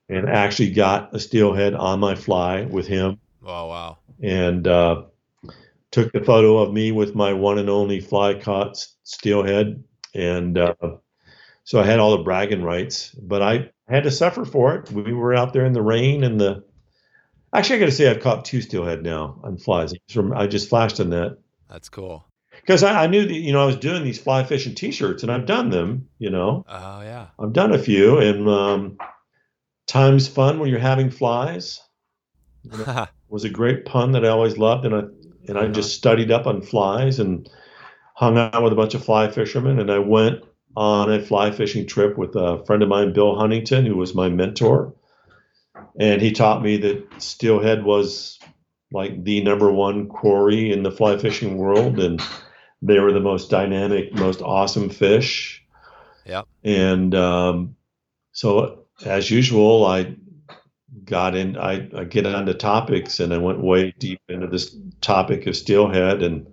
[0.08, 3.20] and actually got a steelhead on my fly with him.
[3.44, 3.98] Oh wow!
[4.22, 5.02] And uh,
[5.90, 9.84] took the photo of me with my one and only fly caught steelhead,
[10.14, 10.74] and uh,
[11.64, 13.10] so I had all the bragging rights.
[13.10, 14.90] But I had to suffer for it.
[14.90, 16.64] We were out there in the rain and the.
[17.52, 19.94] Actually, I got to say I've caught two steelhead now on flies.
[20.34, 21.38] I just flashed on that.
[21.68, 22.26] That's cool.
[22.60, 25.30] Because I, I, knew that you know I was doing these fly fishing T-shirts and
[25.30, 26.08] I've done them.
[26.18, 26.64] You know.
[26.68, 27.26] Oh yeah.
[27.38, 28.98] I've done a few and um,
[29.86, 31.80] times fun when you're having flies.
[33.34, 34.98] was a great pun that I always loved, and I
[35.48, 35.66] and uh-huh.
[35.66, 37.50] I just studied up on flies and
[38.14, 40.44] hung out with a bunch of fly fishermen, and I went
[40.76, 44.28] on a fly fishing trip with a friend of mine, Bill Huntington, who was my
[44.28, 44.94] mentor.
[45.98, 48.38] And he taught me that steelhead was
[48.92, 51.98] like the number one quarry in the fly fishing world.
[52.00, 52.20] And
[52.82, 55.64] they were the most dynamic, most awesome fish.
[56.26, 56.42] Yeah.
[56.62, 57.76] And um,
[58.32, 60.16] so, as usual, I
[61.04, 65.46] got in, I, I get onto topics and I went way deep into this topic
[65.46, 66.46] of steelhead and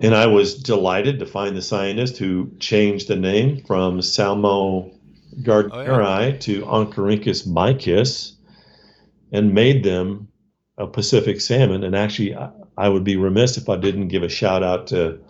[0.00, 4.92] and I was delighted to find the scientist who changed the name from Salmo
[5.42, 6.36] gairdneri oh, yeah.
[6.38, 8.32] to Oncorhynchus mykiss
[9.32, 10.28] and made them
[10.76, 11.84] a Pacific salmon.
[11.84, 12.36] And actually,
[12.76, 15.20] I would be remiss if I didn't give a shout out to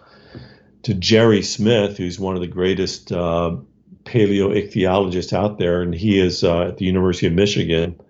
[0.85, 3.57] to Jerry Smith, who's one of the greatest uh,
[4.05, 8.01] paleoichthyologists out there, and he is uh, at the University of Michigan.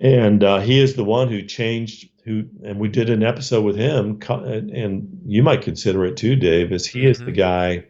[0.00, 3.76] And uh, he is the one who changed who and we did an episode with
[3.76, 7.26] him and you might consider it too dave as he is mm-hmm.
[7.26, 7.84] the guy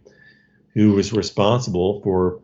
[0.74, 2.40] who was responsible for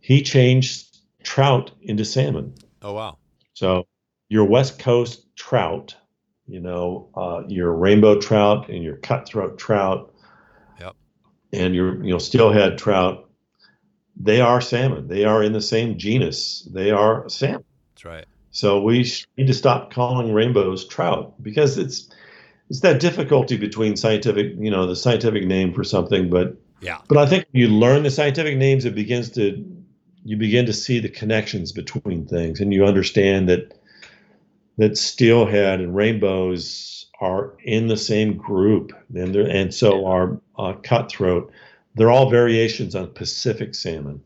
[0.00, 2.54] he changed trout into salmon.
[2.80, 3.18] Oh wow.
[3.52, 3.86] So
[4.28, 5.94] your west coast trout
[6.46, 10.14] you know uh, your rainbow trout and your cutthroat trout
[10.80, 10.96] yep.
[11.52, 13.26] and your you know steelhead trout
[14.20, 15.06] they are salmon.
[15.06, 16.68] They are in the same genus.
[16.72, 17.62] They are salmon.
[17.94, 18.26] That's right
[18.58, 22.08] so we need to stop calling rainbows trout because it's
[22.68, 26.98] it's that difficulty between scientific, you know, the scientific name for something, but yeah.
[27.08, 29.64] But I think you learn the scientific names, it begins to
[30.24, 33.78] you begin to see the connections between things, and you understand that
[34.76, 41.52] that steelhead and rainbows are in the same group, and and so are uh, cutthroat.
[41.94, 44.20] They're all variations on Pacific salmon.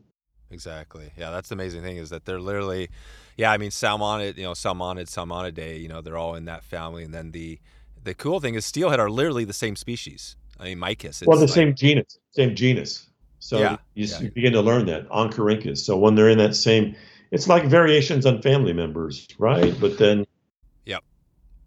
[0.49, 1.11] Exactly.
[1.17, 2.89] Yeah, that's the amazing thing is that they're literally
[3.37, 7.03] yeah, I mean salmonid, you know, salmonid, salmonidae, you know, they're all in that family,
[7.03, 7.59] and then the
[8.03, 10.35] the cool thing is steelhead are literally the same species.
[10.59, 11.25] I mean, Mykiss.
[11.25, 13.07] well, the like, same genus, same genus.
[13.39, 14.19] So Yeah, you, yeah.
[14.21, 15.79] you begin to learn that Oncorhynchus.
[15.79, 16.95] So when they're in that same,
[17.31, 19.77] it's like variations on family members, right?
[19.79, 20.25] But then
[20.85, 21.03] yep,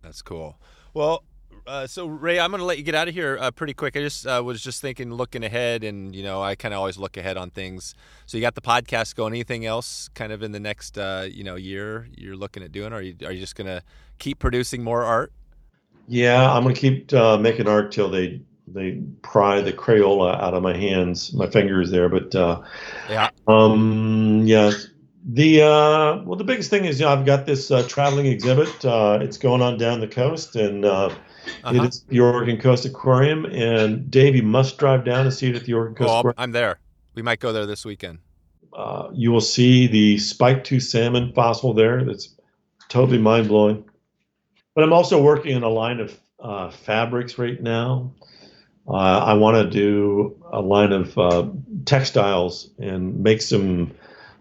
[0.02, 0.58] That's cool.
[0.94, 1.24] Well,
[1.66, 3.96] uh, so Ray, I'm going to let you get out of here uh, pretty quick.
[3.96, 6.98] I just uh, was just thinking, looking ahead, and you know, I kind of always
[6.98, 7.94] look ahead on things.
[8.26, 9.32] So you got the podcast going.
[9.32, 12.92] Anything else, kind of in the next uh, you know year you're looking at doing?
[12.92, 13.82] Or are you are you just going to
[14.18, 15.32] keep producing more art?
[16.08, 20.62] Yeah, I'm gonna keep uh, making art till they they pry the Crayola out of
[20.62, 22.08] my hands, my fingers there.
[22.08, 22.62] But uh,
[23.08, 23.30] Yeah.
[23.48, 24.72] um, yeah,
[25.24, 28.84] the uh, well, the biggest thing is you know, I've got this uh, traveling exhibit.
[28.84, 31.10] Uh, it's going on down the coast, and uh,
[31.64, 31.82] Uh-huh.
[31.82, 33.44] it is the Oregon Coast Aquarium.
[33.46, 36.34] And Dave, you must drive down and see it at the Oregon Coast Oh, Aquarium.
[36.38, 36.78] I'm there.
[37.14, 38.18] We might go there this weekend.
[38.72, 42.04] Uh, you will see the spiked tooth salmon fossil there.
[42.04, 42.34] That's
[42.88, 43.84] totally mind blowing.
[44.74, 48.12] But I'm also working on a line of uh, fabrics right now.
[48.88, 51.48] Uh, I want to do a line of uh,
[51.86, 53.92] textiles and make some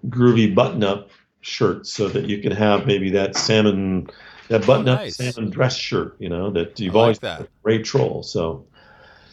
[0.08, 1.10] groovy button up
[1.42, 4.08] shirts so that you can have maybe that salmon,
[4.50, 5.18] that button up nice.
[5.18, 7.48] salmon dress shirt, you know, that you've like always that.
[7.64, 8.24] Ray Troll.
[8.24, 8.66] So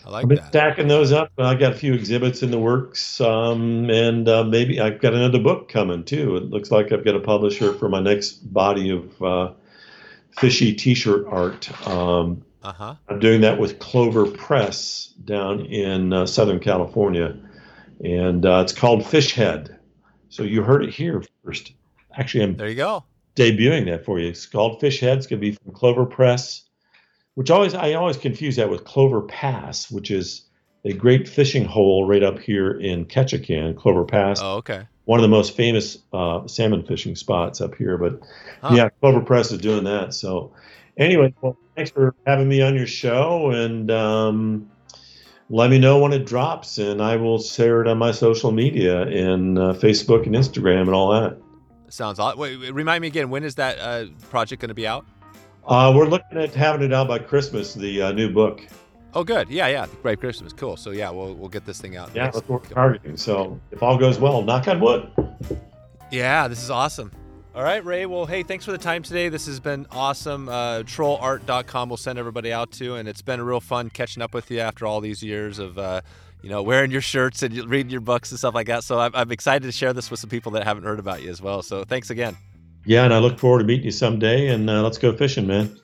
[0.05, 0.49] I like I've been that.
[0.49, 1.31] stacking those up.
[1.39, 5.39] I got a few exhibits in the works, um, and uh, maybe I've got another
[5.39, 6.37] book coming too.
[6.37, 9.53] It looks like I've got a publisher for my next body of uh,
[10.39, 11.87] fishy T-shirt art.
[11.87, 12.95] Um, Uh huh.
[13.09, 17.37] I'm doing that with Clover Press down in uh, Southern California,
[18.05, 19.79] and uh, it's called Fish Head.
[20.29, 21.73] So you heard it here first.
[22.15, 23.05] Actually, I'm There you go.
[23.37, 24.29] Debuting that for you.
[24.29, 25.19] It's called Fish Head.
[25.19, 26.63] It's going to be from Clover Press,
[27.35, 30.47] which always I always confuse that with Clover Pass, which is
[30.85, 34.87] a great fishing hole right up here in Ketchikan, Clover Pass, Oh, okay.
[35.05, 37.97] one of the most famous uh, salmon fishing spots up here.
[37.99, 38.21] But
[38.63, 38.75] Huh.
[38.75, 40.13] yeah, Clover Press is doing that.
[40.15, 40.53] So
[40.97, 44.71] anyway, well, thanks for having me on your show, and um,
[45.49, 49.03] let me know when it drops, and I will share it on my social media
[49.03, 51.39] and uh, Facebook and Instagram and all that.
[51.93, 52.39] Sounds odd.
[52.39, 53.29] Wait, remind me again.
[53.29, 55.05] When is that uh, project going to be out?
[55.67, 58.67] Uh, we're looking at having it out by Christmas, the uh, new book.
[59.13, 59.51] Oh, good.
[59.51, 59.87] Yeah, yeah.
[60.01, 60.55] Great Christmas.
[60.55, 60.79] Cool.
[60.79, 62.11] So yeah, we'll we'll get this thing out.
[62.15, 62.71] Yeah, next that's what week.
[62.71, 63.17] we're targeting.
[63.19, 65.11] So if all goes well, knock on wood.
[66.11, 67.13] Yeah, this is awesome.
[67.55, 68.07] All right, Ray.
[68.07, 69.29] Well, hey, thanks for the time today.
[69.29, 70.49] This has been awesome.
[70.49, 74.51] Uh, trollart.com we'll send everybody out to, and it's been real fun catching up with
[74.51, 76.01] you after all these years of, uh,
[76.41, 78.85] you know, wearing your shirts and reading your books and stuff like that.
[78.85, 81.29] So I'm, I'm excited to share this with some people that haven't heard about you
[81.29, 81.63] as well.
[81.63, 82.39] So thanks again.
[82.87, 85.79] Yeah, and I look forward to meeting you someday, and uh, let's go fishing, man.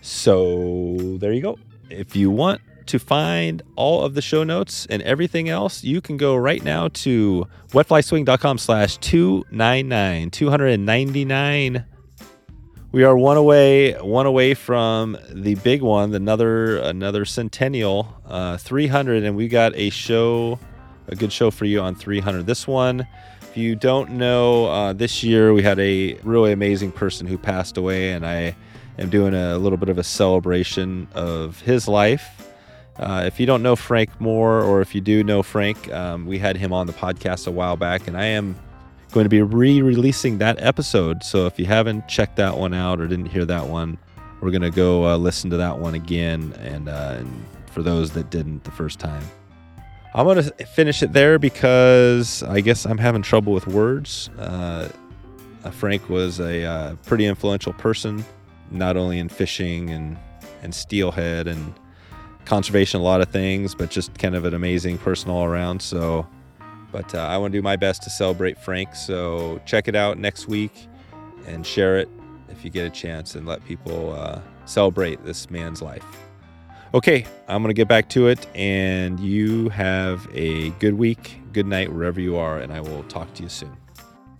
[0.00, 1.58] So there you go.
[1.90, 6.16] If you want to find all of the show notes and everything else, you can
[6.16, 11.84] go right now to wetflyswing.com slash 299, 299.
[12.92, 19.24] We are one away, one away from the big one, another another centennial, uh, 300,
[19.24, 20.60] and we got a show,
[21.08, 22.46] a good show for you on 300.
[22.46, 23.04] This one,
[23.42, 27.76] if you don't know, uh, this year we had a really amazing person who passed
[27.76, 28.54] away, and I
[28.98, 32.33] am doing a little bit of a celebration of his life.
[32.98, 36.38] Uh, if you don't know Frank Moore, or if you do know Frank, um, we
[36.38, 38.56] had him on the podcast a while back, and I am
[39.10, 41.22] going to be re releasing that episode.
[41.22, 43.98] So if you haven't checked that one out or didn't hear that one,
[44.40, 46.52] we're going to go uh, listen to that one again.
[46.60, 49.24] And, uh, and for those that didn't the first time,
[50.14, 54.30] I'm going to finish it there because I guess I'm having trouble with words.
[54.38, 54.88] Uh,
[55.64, 58.24] uh, Frank was a uh, pretty influential person,
[58.70, 60.16] not only in fishing and,
[60.62, 61.74] and steelhead and
[62.44, 65.80] conservation, a lot of things, but just kind of an amazing person all around.
[65.80, 66.26] So,
[66.92, 68.94] but uh, I want to do my best to celebrate Frank.
[68.94, 70.88] So check it out next week
[71.46, 72.08] and share it
[72.48, 76.04] if you get a chance and let people uh, celebrate this man's life.
[76.94, 81.66] Okay, I'm going to get back to it, and you have a good week, good
[81.66, 83.76] night, wherever you are, and I will talk to you soon.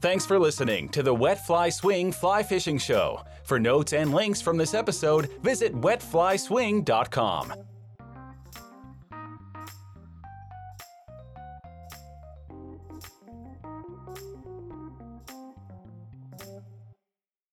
[0.00, 3.24] Thanks for listening to the Wet Fly Swing Fly Fishing Show.
[3.42, 7.54] For notes and links from this episode, visit wetflyswing.com.